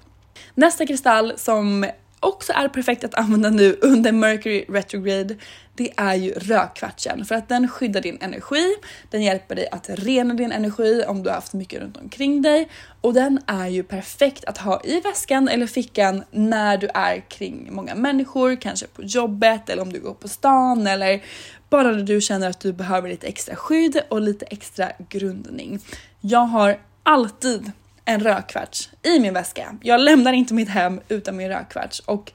Nästa 0.55 0.87
kristall 0.87 1.33
som 1.37 1.87
också 2.23 2.53
är 2.53 2.69
perfekt 2.69 3.05
att 3.05 3.15
använda 3.15 3.51
nu 3.51 3.79
under 3.83 4.13
Mercury 4.13 4.65
retrograde, 4.69 5.37
det 5.75 5.93
är 5.97 6.15
ju 6.15 6.33
rökkvartsen 6.33 7.25
för 7.25 7.35
att 7.35 7.49
den 7.49 7.69
skyddar 7.69 8.01
din 8.01 8.19
energi. 8.21 8.75
Den 9.11 9.23
hjälper 9.23 9.55
dig 9.55 9.69
att 9.73 9.91
rena 9.91 10.35
din 10.35 10.53
energi 10.53 11.05
om 11.07 11.23
du 11.23 11.29
har 11.29 11.35
haft 11.35 11.53
mycket 11.53 11.81
runt 11.81 11.97
omkring 11.97 12.43
dig 12.43 12.69
och 13.01 13.15
den 13.15 13.41
är 13.47 13.69
ju 13.69 13.83
perfekt 13.83 14.45
att 14.45 14.59
ha 14.59 14.81
i 14.85 15.01
väskan 15.01 15.49
eller 15.49 15.67
fickan 15.67 16.25
när 16.31 16.77
du 16.77 16.89
är 16.95 17.21
kring 17.29 17.69
många 17.75 17.95
människor, 17.95 18.57
kanske 18.57 18.87
på 18.87 19.03
jobbet 19.03 19.69
eller 19.69 19.83
om 19.83 19.93
du 19.93 20.01
går 20.01 20.15
på 20.15 20.29
stan 20.29 20.87
eller 20.87 21.23
bara 21.71 21.91
när 21.91 22.03
du 22.03 22.21
känner 22.21 22.51
att 22.51 22.61
du 22.61 22.73
behöver 22.73 23.09
lite 23.09 23.27
extra 23.27 23.57
skydd 23.57 24.03
och 24.09 24.21
lite 24.21 24.47
extra 24.47 24.93
grundning. 25.09 25.81
Jag 26.21 26.47
har 26.47 26.79
alltid 27.03 27.73
en 28.05 28.21
rödkvarts 28.21 28.91
i 29.03 29.19
min 29.19 29.35
väska. 29.35 29.75
Jag 29.83 30.01
lämnar 30.01 30.33
inte 30.33 30.55
mitt 30.55 30.69
hem 30.69 31.01
utan 31.09 31.37
min 31.37 31.49
rödkvarts 31.49 32.01
och 32.01 32.33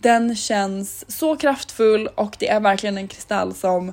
den 0.00 0.36
känns 0.36 1.18
så 1.18 1.36
kraftfull 1.36 2.06
och 2.06 2.36
det 2.38 2.48
är 2.48 2.60
verkligen 2.60 2.98
en 2.98 3.08
kristall 3.08 3.54
som 3.54 3.92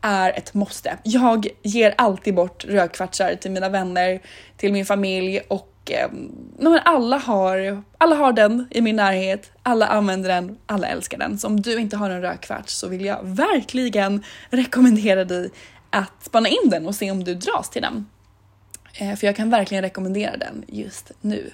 är 0.00 0.32
ett 0.38 0.54
måste. 0.54 0.98
Jag 1.02 1.46
ger 1.62 1.94
alltid 1.98 2.34
bort 2.34 2.64
rödkvartsar 2.64 3.34
till 3.34 3.50
mina 3.50 3.68
vänner, 3.68 4.20
till 4.56 4.72
min 4.72 4.86
familj 4.86 5.40
och 5.48 5.72
eh, 5.90 6.80
alla, 6.84 7.16
har, 7.18 7.82
alla 7.98 8.16
har 8.16 8.32
den 8.32 8.68
i 8.70 8.80
min 8.80 8.96
närhet, 8.96 9.52
alla 9.62 9.86
använder 9.86 10.28
den, 10.28 10.58
alla 10.66 10.86
älskar 10.86 11.18
den. 11.18 11.38
Så 11.38 11.46
om 11.46 11.60
du 11.60 11.78
inte 11.78 11.96
har 11.96 12.10
en 12.10 12.22
rödkvarts 12.22 12.74
så 12.74 12.88
vill 12.88 13.04
jag 13.04 13.18
verkligen 13.22 14.24
rekommendera 14.50 15.24
dig 15.24 15.50
att 15.90 16.24
spana 16.24 16.48
in 16.48 16.70
den 16.70 16.86
och 16.86 16.94
se 16.94 17.10
om 17.10 17.24
du 17.24 17.34
dras 17.34 17.70
till 17.70 17.82
den. 17.82 18.06
Eh, 18.98 19.16
för 19.16 19.26
jag 19.26 19.36
kan 19.36 19.50
verkligen 19.50 19.82
rekommendera 19.82 20.36
den 20.36 20.64
just 20.68 21.12
nu. 21.20 21.50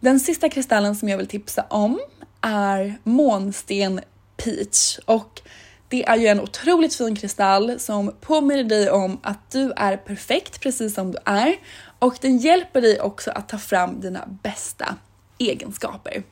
Den 0.00 0.20
sista 0.20 0.48
kristallen 0.48 0.96
som 0.96 1.08
jag 1.08 1.18
vill 1.18 1.26
tipsa 1.26 1.66
om 1.70 2.00
är 2.40 2.98
månsten 3.02 4.00
peach 4.36 4.98
och 5.04 5.42
det 5.88 6.04
är 6.08 6.16
ju 6.16 6.26
en 6.26 6.40
otroligt 6.40 6.94
fin 6.94 7.16
kristall 7.16 7.80
som 7.80 8.14
påminner 8.20 8.64
dig 8.64 8.90
om 8.90 9.20
att 9.22 9.50
du 9.50 9.72
är 9.76 9.96
perfekt 9.96 10.60
precis 10.60 10.94
som 10.94 11.12
du 11.12 11.18
är 11.24 11.56
och 11.98 12.18
den 12.20 12.38
hjälper 12.38 12.80
dig 12.80 13.00
också 13.00 13.30
att 13.30 13.48
ta 13.48 13.58
fram 13.58 14.00
dina 14.00 14.28
bästa 14.42 14.96
egenskaper. 15.38 16.22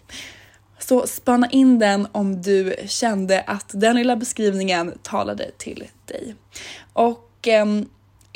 Så 0.79 1.07
spana 1.07 1.51
in 1.51 1.79
den 1.79 2.09
om 2.13 2.43
du 2.43 2.77
kände 2.87 3.41
att 3.41 3.71
den 3.75 3.97
lilla 3.97 4.17
beskrivningen 4.17 4.99
talade 5.03 5.51
till 5.59 5.85
dig. 6.07 6.35
Och 6.93 7.49
eh, 7.49 7.67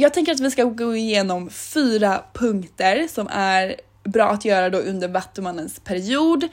jag 0.02 0.14
tänker 0.14 0.32
att 0.32 0.40
vi 0.40 0.50
ska 0.50 0.64
gå 0.64 0.96
igenom 0.96 1.50
fyra 1.50 2.22
punkter 2.32 3.08
som 3.08 3.28
är 3.30 3.76
bra 4.04 4.30
att 4.30 4.44
göra 4.44 4.70
då 4.70 4.78
under 4.78 5.08
Vattumannens 5.08 5.80
period 5.80 6.48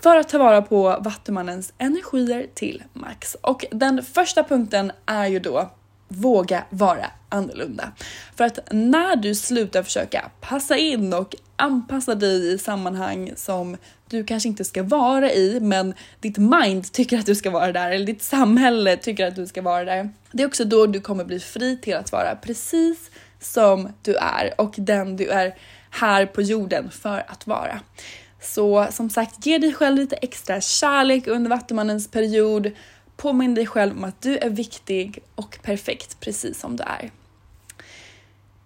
för 0.00 0.16
att 0.16 0.28
ta 0.28 0.38
vara 0.38 0.62
på 0.62 0.98
Vattumannens 1.00 1.72
energier 1.78 2.46
till 2.54 2.82
max. 2.92 3.36
Och 3.40 3.64
den 3.70 4.02
första 4.02 4.44
punkten 4.44 4.92
är 5.06 5.26
ju 5.26 5.38
då 5.38 5.70
våga 6.08 6.64
vara 6.70 7.06
annorlunda. 7.28 7.92
För 8.36 8.44
att 8.44 8.58
när 8.70 9.16
du 9.16 9.34
slutar 9.34 9.82
försöka 9.82 10.30
passa 10.40 10.76
in 10.76 11.12
och 11.12 11.36
anpassa 11.64 12.14
dig 12.14 12.52
i 12.52 12.58
sammanhang 12.58 13.32
som 13.36 13.76
du 14.08 14.24
kanske 14.24 14.48
inte 14.48 14.64
ska 14.64 14.82
vara 14.82 15.32
i, 15.32 15.60
men 15.60 15.94
ditt 16.20 16.38
mind 16.38 16.92
tycker 16.92 17.18
att 17.18 17.26
du 17.26 17.34
ska 17.34 17.50
vara 17.50 17.72
där 17.72 17.90
eller 17.90 18.06
ditt 18.06 18.22
samhälle 18.22 18.96
tycker 18.96 19.26
att 19.26 19.36
du 19.36 19.46
ska 19.46 19.62
vara 19.62 19.84
där. 19.84 20.10
Det 20.32 20.42
är 20.42 20.46
också 20.46 20.64
då 20.64 20.86
du 20.86 21.00
kommer 21.00 21.24
bli 21.24 21.40
fri 21.40 21.78
till 21.82 21.94
att 21.94 22.12
vara 22.12 22.36
precis 22.42 23.10
som 23.40 23.92
du 24.02 24.14
är 24.16 24.60
och 24.60 24.74
den 24.76 25.16
du 25.16 25.28
är 25.28 25.54
här 25.90 26.26
på 26.26 26.42
jorden 26.42 26.90
för 26.90 27.24
att 27.28 27.46
vara. 27.46 27.80
Så 28.40 28.86
som 28.90 29.10
sagt, 29.10 29.46
ge 29.46 29.58
dig 29.58 29.72
själv 29.72 29.96
lite 29.96 30.16
extra 30.16 30.60
kärlek 30.60 31.26
under 31.26 31.50
Vattumannens 31.50 32.10
period. 32.10 32.70
Påminn 33.16 33.54
dig 33.54 33.66
själv 33.66 33.96
om 33.96 34.04
att 34.04 34.22
du 34.22 34.38
är 34.38 34.50
viktig 34.50 35.18
och 35.34 35.58
perfekt 35.62 36.20
precis 36.20 36.60
som 36.60 36.76
du 36.76 36.82
är. 36.82 37.10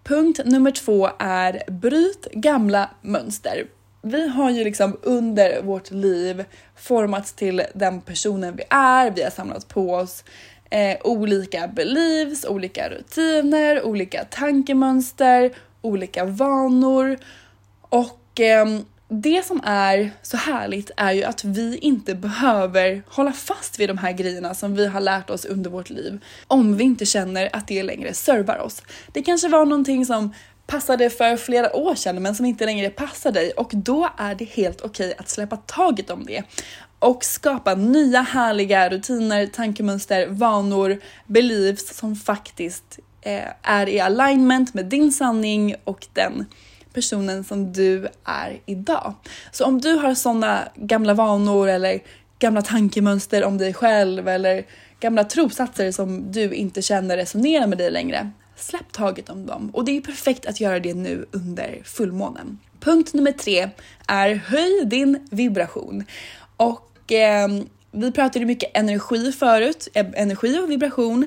Punkt 0.09 0.41
nummer 0.45 0.71
två 0.71 1.11
är 1.19 1.63
bryt 1.71 2.27
gamla 2.33 2.91
mönster. 3.03 3.67
Vi 4.03 4.29
har 4.29 4.51
ju 4.51 4.65
liksom 4.65 4.97
under 5.03 5.63
vårt 5.63 5.91
liv 5.91 6.45
formats 6.77 7.33
till 7.33 7.63
den 7.75 8.01
personen 8.01 8.57
vi 8.57 8.63
är. 8.71 9.11
Vi 9.11 9.23
har 9.23 9.31
samlat 9.31 9.69
på 9.69 9.95
oss 9.95 10.25
eh, 10.71 10.97
olika 11.05 11.69
beliefs, 11.69 12.45
olika 12.45 12.89
rutiner, 12.89 13.83
olika 13.83 14.25
tankemönster, 14.25 15.51
olika 15.83 16.25
vanor 16.25 17.19
och 17.81 18.41
eh, 18.41 18.67
det 19.09 19.47
som 19.47 19.61
är 19.65 20.11
så 20.23 20.37
härligt 20.37 20.91
är 20.97 21.13
ju 21.13 21.25
att 21.25 21.45
vi 21.45 21.79
inte 21.79 22.15
behöver 22.15 23.03
hålla 23.07 23.33
fast 23.33 23.81
vid 23.81 23.91
de 23.91 23.99
här 23.99 24.13
grejerna 24.13 24.55
som 24.55 24.75
vi 24.75 24.87
har 24.87 25.01
lärt 25.01 25.31
oss 25.31 25.45
under 25.45 25.71
vårt 25.71 25.91
liv 25.91 26.25
om 26.47 26.77
vi 26.77 26.85
inte 26.85 27.07
känner 27.07 27.49
att 27.53 27.67
det 27.69 27.83
längre 27.83 28.15
servar 28.15 28.59
oss. 28.59 28.83
Det 29.13 29.23
kanske 29.23 29.49
var 29.49 29.65
någonting 29.65 30.07
som 30.07 30.35
passade 30.67 31.11
för 31.11 31.37
flera 31.37 31.77
år 31.77 31.95
sedan 31.95 32.23
men 32.23 32.35
som 32.35 32.47
inte 32.47 32.67
längre 32.67 32.91
passar 32.91 33.33
dig 33.33 33.51
och 33.51 33.71
då 33.75 34.09
är 34.17 34.35
det 34.35 34.45
helt 34.45 34.81
okej 34.81 35.15
att 35.19 35.29
släppa 35.29 35.57
taget 35.57 36.11
om 36.11 36.25
det 36.27 36.43
och 36.99 37.25
skapa 37.25 37.75
nya 37.75 38.21
härliga 38.21 38.91
rutiner, 38.91 39.47
tankemönster, 39.47 40.27
vanor, 40.27 41.01
beliefs 41.27 41.97
som 41.97 42.17
faktiskt 42.17 42.99
eh, 43.23 43.49
är 43.63 43.89
i 43.89 44.01
alignment 44.01 44.75
med 44.75 44.87
din 44.87 45.13
sanning 45.13 45.75
och 45.85 46.07
den 46.13 46.47
personen 46.99 47.45
som 47.45 47.73
du 47.73 48.09
är 48.25 48.61
idag. 48.67 49.15
Så 49.53 49.65
om 49.65 49.81
du 49.81 49.93
har 49.93 50.15
sådana 50.15 50.69
gamla 50.75 51.15
vanor 51.15 51.69
eller 51.69 52.01
gamla 52.39 52.63
tankemönster 52.63 53.45
om 53.45 53.59
dig 53.59 53.75
själv 53.75 54.29
eller 54.29 54.65
gamla 55.01 55.25
trosatser 55.25 55.93
som 55.93 56.33
du 56.33 56.55
inte 56.55 56.83
känner 56.83 57.17
resonerar 57.17 57.67
med 57.67 57.79
dig 57.79 57.91
längre. 57.91 58.31
Släpp 58.57 58.93
taget 58.93 59.29
om 59.31 59.47
dem 59.47 59.71
och 59.75 59.85
det 59.85 59.97
är 59.97 60.01
perfekt 60.01 60.47
att 60.47 60.61
göra 60.61 60.81
det 60.81 60.95
nu 60.95 61.27
under 61.31 61.81
fullmånen. 61.85 62.59
Punkt 62.81 63.15
nummer 63.15 63.33
tre 63.33 63.69
är 64.07 64.35
höj 64.35 64.85
din 64.85 65.27
vibration 65.31 66.05
och 66.57 67.13
eh, 67.13 67.49
vi 67.91 68.13
pratade 68.13 68.45
mycket 68.45 68.77
energi 68.77 69.33
förut, 69.33 69.89
eh, 69.95 70.07
energi 70.15 70.59
och 70.59 70.71
vibration. 70.71 71.27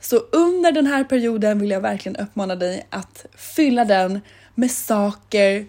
Så 0.00 0.16
under 0.32 0.72
den 0.72 0.86
här 0.86 1.04
perioden 1.04 1.58
vill 1.58 1.70
jag 1.70 1.80
verkligen 1.80 2.16
uppmana 2.16 2.56
dig 2.56 2.86
att 2.90 3.26
fylla 3.36 3.84
den 3.84 4.20
med 4.54 4.70
saker 4.70 5.66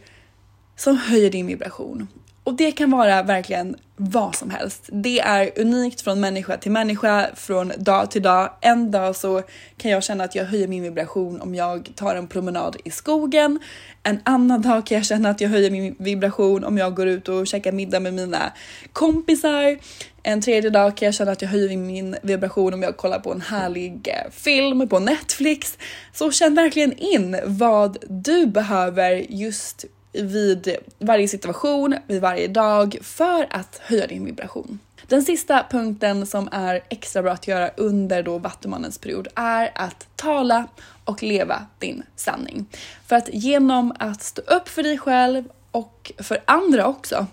som 0.75 0.97
höjer 0.97 1.29
din 1.31 1.47
vibration. 1.47 2.07
Och 2.43 2.53
det 2.53 2.71
kan 2.71 2.91
vara 2.91 3.23
verkligen 3.23 3.75
vad 3.95 4.35
som 4.35 4.49
helst. 4.49 4.89
Det 4.91 5.19
är 5.19 5.59
unikt 5.59 6.01
från 6.01 6.19
människa 6.19 6.57
till 6.57 6.71
människa, 6.71 7.29
från 7.35 7.71
dag 7.77 8.11
till 8.11 8.21
dag. 8.21 8.49
En 8.61 8.91
dag 8.91 9.15
så 9.15 9.41
kan 9.77 9.91
jag 9.91 10.03
känna 10.03 10.23
att 10.23 10.35
jag 10.35 10.45
höjer 10.45 10.67
min 10.67 10.83
vibration 10.83 11.41
om 11.41 11.55
jag 11.55 11.91
tar 11.95 12.15
en 12.15 12.27
promenad 12.27 12.75
i 12.85 12.91
skogen. 12.91 13.59
En 14.03 14.19
annan 14.23 14.61
dag 14.61 14.85
kan 14.85 14.95
jag 14.95 15.05
känna 15.05 15.29
att 15.29 15.41
jag 15.41 15.49
höjer 15.49 15.71
min 15.71 15.95
vibration 15.99 16.63
om 16.63 16.77
jag 16.77 16.95
går 16.95 17.07
ut 17.07 17.29
och 17.29 17.47
käkar 17.47 17.71
middag 17.71 17.99
med 17.99 18.13
mina 18.13 18.51
kompisar. 18.93 19.77
En 20.23 20.41
tredje 20.41 20.69
dag 20.69 20.97
kan 20.97 21.05
jag 21.05 21.15
känna 21.15 21.31
att 21.31 21.41
jag 21.41 21.49
höjer 21.49 21.77
min 21.77 22.15
vibration 22.21 22.73
om 22.73 22.83
jag 22.83 22.97
kollar 22.97 23.19
på 23.19 23.33
en 23.33 23.41
härlig 23.41 24.07
eh, 24.07 24.31
film 24.31 24.89
på 24.89 24.99
Netflix. 24.99 25.77
Så 26.13 26.31
känn 26.31 26.55
verkligen 26.55 26.93
in 26.93 27.39
vad 27.45 27.97
du 28.09 28.45
behöver 28.45 29.11
just 29.29 29.85
vid 30.13 30.75
varje 30.99 31.27
situation, 31.27 31.95
vid 32.07 32.21
varje 32.21 32.47
dag 32.47 32.97
för 33.01 33.47
att 33.49 33.81
höja 33.83 34.07
din 34.07 34.25
vibration. 34.25 34.79
Den 35.07 35.23
sista 35.23 35.65
punkten 35.69 36.25
som 36.25 36.49
är 36.51 36.83
extra 36.89 37.21
bra 37.21 37.31
att 37.31 37.47
göra 37.47 37.69
under 37.77 38.23
då 38.23 38.37
Vattumannens 38.37 38.97
period 38.97 39.27
är 39.35 39.71
att 39.75 40.07
tala 40.15 40.67
och 41.05 41.23
leva 41.23 41.65
din 41.79 42.03
sanning. 42.15 42.65
För 43.07 43.15
att 43.15 43.29
genom 43.33 43.93
att 43.99 44.23
stå 44.23 44.41
upp 44.41 44.67
för 44.67 44.83
dig 44.83 44.97
själv 44.97 45.43
och 45.71 46.11
för 46.17 46.41
andra 46.45 46.87
också 46.87 47.27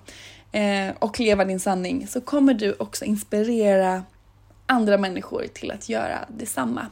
eh, 0.52 0.88
och 0.98 1.20
leva 1.20 1.44
din 1.44 1.60
sanning 1.60 2.06
så 2.08 2.20
kommer 2.20 2.54
du 2.54 2.74
också 2.78 3.04
inspirera 3.04 4.02
andra 4.66 4.98
människor 4.98 5.46
till 5.54 5.70
att 5.70 5.88
göra 5.88 6.18
detsamma. 6.28 6.86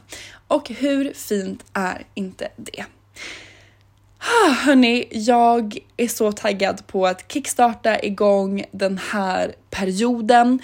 Och 0.47 0.69
hur 0.69 1.13
fint 1.13 1.65
är 1.73 2.05
inte 2.13 2.47
det? 2.55 2.85
Hörni, 4.67 5.07
jag 5.11 5.77
är 5.97 6.07
så 6.07 6.31
taggad 6.31 6.87
på 6.87 7.07
att 7.07 7.31
kickstarta 7.31 7.99
igång 7.99 8.63
den 8.71 8.97
här 8.97 9.55
perioden. 9.69 10.59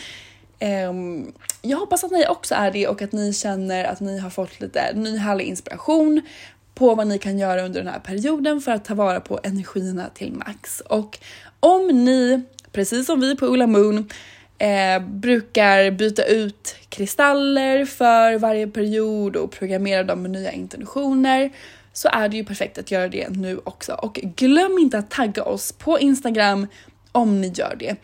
Ehm, 0.60 1.34
jag 1.62 1.78
hoppas 1.78 2.04
att 2.04 2.12
ni 2.12 2.28
också 2.28 2.56
är 2.56 2.72
det 2.72 2.88
och 2.88 3.02
att 3.02 3.12
ni 3.12 3.34
känner 3.34 3.84
att 3.84 4.00
ni 4.00 4.20
har 4.20 4.30
fått 4.30 4.60
lite 4.60 4.94
ny 4.96 5.18
härlig 5.18 5.46
inspiration 5.46 6.22
på 6.76 6.96
vad 6.96 7.08
ni 7.08 7.20
kan 7.20 7.38
göra 7.39 7.66
under 7.66 7.84
den 7.84 7.94
här 7.94 8.00
perioden 8.00 8.62
för 8.62 8.72
att 8.72 8.86
ta 8.86 8.94
vara 8.94 9.20
på 9.20 9.39
energierna 9.44 10.10
till 10.13 10.34
max. 10.34 10.80
Och 10.80 11.20
om 11.60 11.88
ni, 11.88 12.42
precis 12.72 13.06
som 13.06 13.20
vi 13.20 13.36
på 13.36 13.46
Ola 13.46 13.68
Moon, 13.68 14.10
eh, 14.58 15.00
brukar 15.00 15.92
byta 15.92 16.24
ut 16.24 16.76
kristaller 16.89 17.86
för 17.86 18.38
varje 18.38 18.68
period 18.68 19.36
och 19.36 19.52
programmera 19.52 20.04
dem 20.04 20.22
med 20.22 20.32
nya 20.32 20.52
intentioner 20.52 21.52
så 21.93 22.10
är 22.12 22.29
det 22.29 22.38
ju 22.38 22.45
perfekt 22.45 22.77
att 22.77 22.91
göra 22.91 23.08
det 23.08 23.29
nu 23.29 23.60
också. 23.63 23.93
Och 23.93 24.13
glöm 24.13 24.77
inte 24.77 24.97
att 24.97 25.12
tagga 25.12 25.43
oss 25.43 25.71
på 25.71 25.99
Instagram 25.99 26.67
om 27.12 27.41
ni 27.41 27.47
gör 27.47 27.75
det. 27.79 27.95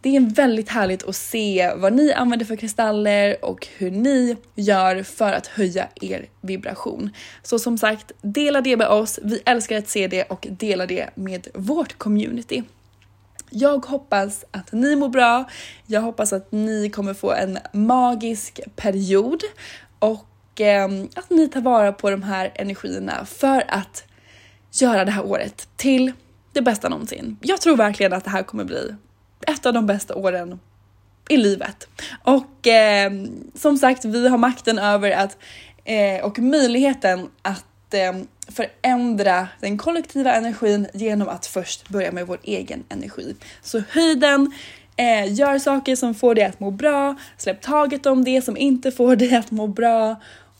Det 0.00 0.16
är 0.16 0.20
väldigt 0.20 0.68
härligt 0.68 1.04
att 1.04 1.16
se 1.16 1.72
vad 1.76 1.92
ni 1.92 2.12
använder 2.12 2.46
för 2.46 2.56
kristaller 2.56 3.44
och 3.44 3.66
hur 3.76 3.90
ni 3.90 4.36
gör 4.54 5.02
för 5.02 5.32
att 5.32 5.46
höja 5.46 5.88
er 6.00 6.28
vibration. 6.40 7.10
Så 7.42 7.58
som 7.58 7.78
sagt, 7.78 8.12
dela 8.22 8.60
det 8.60 8.76
med 8.76 8.88
oss. 8.88 9.18
Vi 9.22 9.42
älskar 9.44 9.78
att 9.78 9.88
se 9.88 10.08
det 10.08 10.24
och 10.24 10.46
dela 10.50 10.86
det 10.86 11.10
med 11.14 11.48
vårt 11.54 11.98
community. 11.98 12.62
Jag 13.50 13.86
hoppas 13.86 14.44
att 14.50 14.72
ni 14.72 14.96
mår 14.96 15.08
bra. 15.08 15.44
Jag 15.86 16.00
hoppas 16.00 16.32
att 16.32 16.52
ni 16.52 16.90
kommer 16.90 17.14
få 17.14 17.32
en 17.32 17.58
magisk 17.72 18.60
period 18.76 19.40
och 19.98 20.26
eh, 20.60 20.84
att 21.14 21.30
ni 21.30 21.48
tar 21.48 21.60
vara 21.60 21.92
på 21.92 22.10
de 22.10 22.22
här 22.22 22.52
energierna 22.54 23.24
för 23.24 23.64
att 23.68 24.04
göra 24.72 25.04
det 25.04 25.10
här 25.10 25.26
året 25.26 25.68
till 25.76 26.12
det 26.52 26.62
bästa 26.62 26.88
någonsin. 26.88 27.36
Jag 27.40 27.60
tror 27.60 27.76
verkligen 27.76 28.12
att 28.12 28.24
det 28.24 28.30
här 28.30 28.42
kommer 28.42 28.64
bli 28.64 28.94
ett 29.46 29.66
av 29.66 29.72
de 29.72 29.86
bästa 29.86 30.14
åren 30.14 30.60
i 31.28 31.36
livet. 31.36 31.88
Och 32.22 32.66
eh, 32.66 33.12
som 33.54 33.78
sagt, 33.78 34.04
vi 34.04 34.28
har 34.28 34.38
makten 34.38 34.78
över 34.78 35.10
att 35.10 35.38
eh, 35.84 36.24
och 36.24 36.38
möjligheten 36.38 37.28
att 37.42 37.94
eh, 37.94 38.12
förändra 38.48 39.48
den 39.60 39.78
kollektiva 39.78 40.32
energin 40.32 40.86
genom 40.94 41.28
att 41.28 41.46
först 41.46 41.88
börja 41.88 42.12
med 42.12 42.26
vår 42.26 42.38
egen 42.42 42.84
energi. 42.88 43.34
Så 43.62 43.82
höj 43.90 44.14
den, 44.14 44.52
eh, 44.96 45.32
gör 45.32 45.58
saker 45.58 45.96
som 45.96 46.14
får 46.14 46.34
dig 46.34 46.44
att 46.44 46.60
må 46.60 46.70
bra, 46.70 47.16
släpp 47.36 47.62
taget 47.62 48.06
om 48.06 48.24
det 48.24 48.42
som 48.42 48.56
inte 48.56 48.92
får 48.92 49.16
dig 49.16 49.36
att 49.36 49.50
må 49.50 49.66
bra 49.66 50.16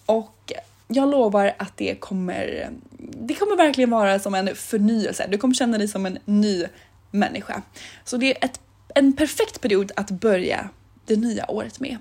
och 0.07 0.53
jag 0.88 1.11
lovar 1.11 1.55
att 1.59 1.77
det 1.77 1.95
kommer, 1.95 2.71
det 2.99 3.35
kommer 3.35 3.57
verkligen 3.57 3.90
vara 3.90 4.19
som 4.19 4.35
en 4.35 4.57
förnyelse. 4.57 5.27
Du 5.31 5.38
kommer 5.38 5.55
känna 5.55 5.79
dig 5.79 5.88
som 5.88 6.07
en 6.07 6.19
ny 6.25 6.64
människa. 7.11 7.62
Så 8.05 8.16
det 8.16 8.31
är 8.31 8.45
ett, 8.45 8.61
en 8.95 9.12
perfekt 9.12 9.61
period 9.61 9.92
att 9.97 10.11
börja 10.11 10.69
det 11.07 11.16
nya 11.16 11.51
året 11.51 11.81
med. 11.81 11.99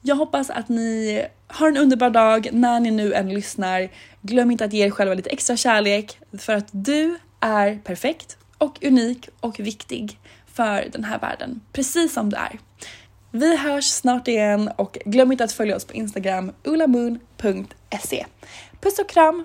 Jag 0.00 0.16
hoppas 0.16 0.50
att 0.50 0.68
ni 0.68 1.24
har 1.46 1.68
en 1.68 1.76
underbar 1.76 2.10
dag 2.10 2.48
när 2.52 2.80
ni 2.80 2.90
nu 2.90 3.14
än 3.14 3.28
lyssnar. 3.28 3.88
Glöm 4.22 4.50
inte 4.50 4.64
att 4.64 4.72
ge 4.72 4.86
er 4.86 4.90
själva 4.90 5.14
lite 5.14 5.30
extra 5.30 5.56
kärlek 5.56 6.18
för 6.38 6.52
att 6.52 6.68
du 6.70 7.18
är 7.40 7.78
perfekt 7.84 8.36
och 8.58 8.84
unik 8.84 9.28
och 9.40 9.60
viktig 9.60 10.18
för 10.52 10.88
den 10.92 11.04
här 11.04 11.18
världen, 11.18 11.60
precis 11.72 12.12
som 12.12 12.30
du 12.30 12.36
är. 12.36 12.58
Vi 13.36 13.56
hörs 13.56 13.84
snart 13.84 14.28
igen 14.28 14.70
och 14.76 14.98
glöm 15.04 15.32
inte 15.32 15.44
att 15.44 15.52
följa 15.52 15.76
oss 15.76 15.84
på 15.84 15.92
Instagram 15.94 16.52
ulamoon.se. 16.64 18.26
Puss 18.80 18.98
och 18.98 19.08
kram! 19.08 19.44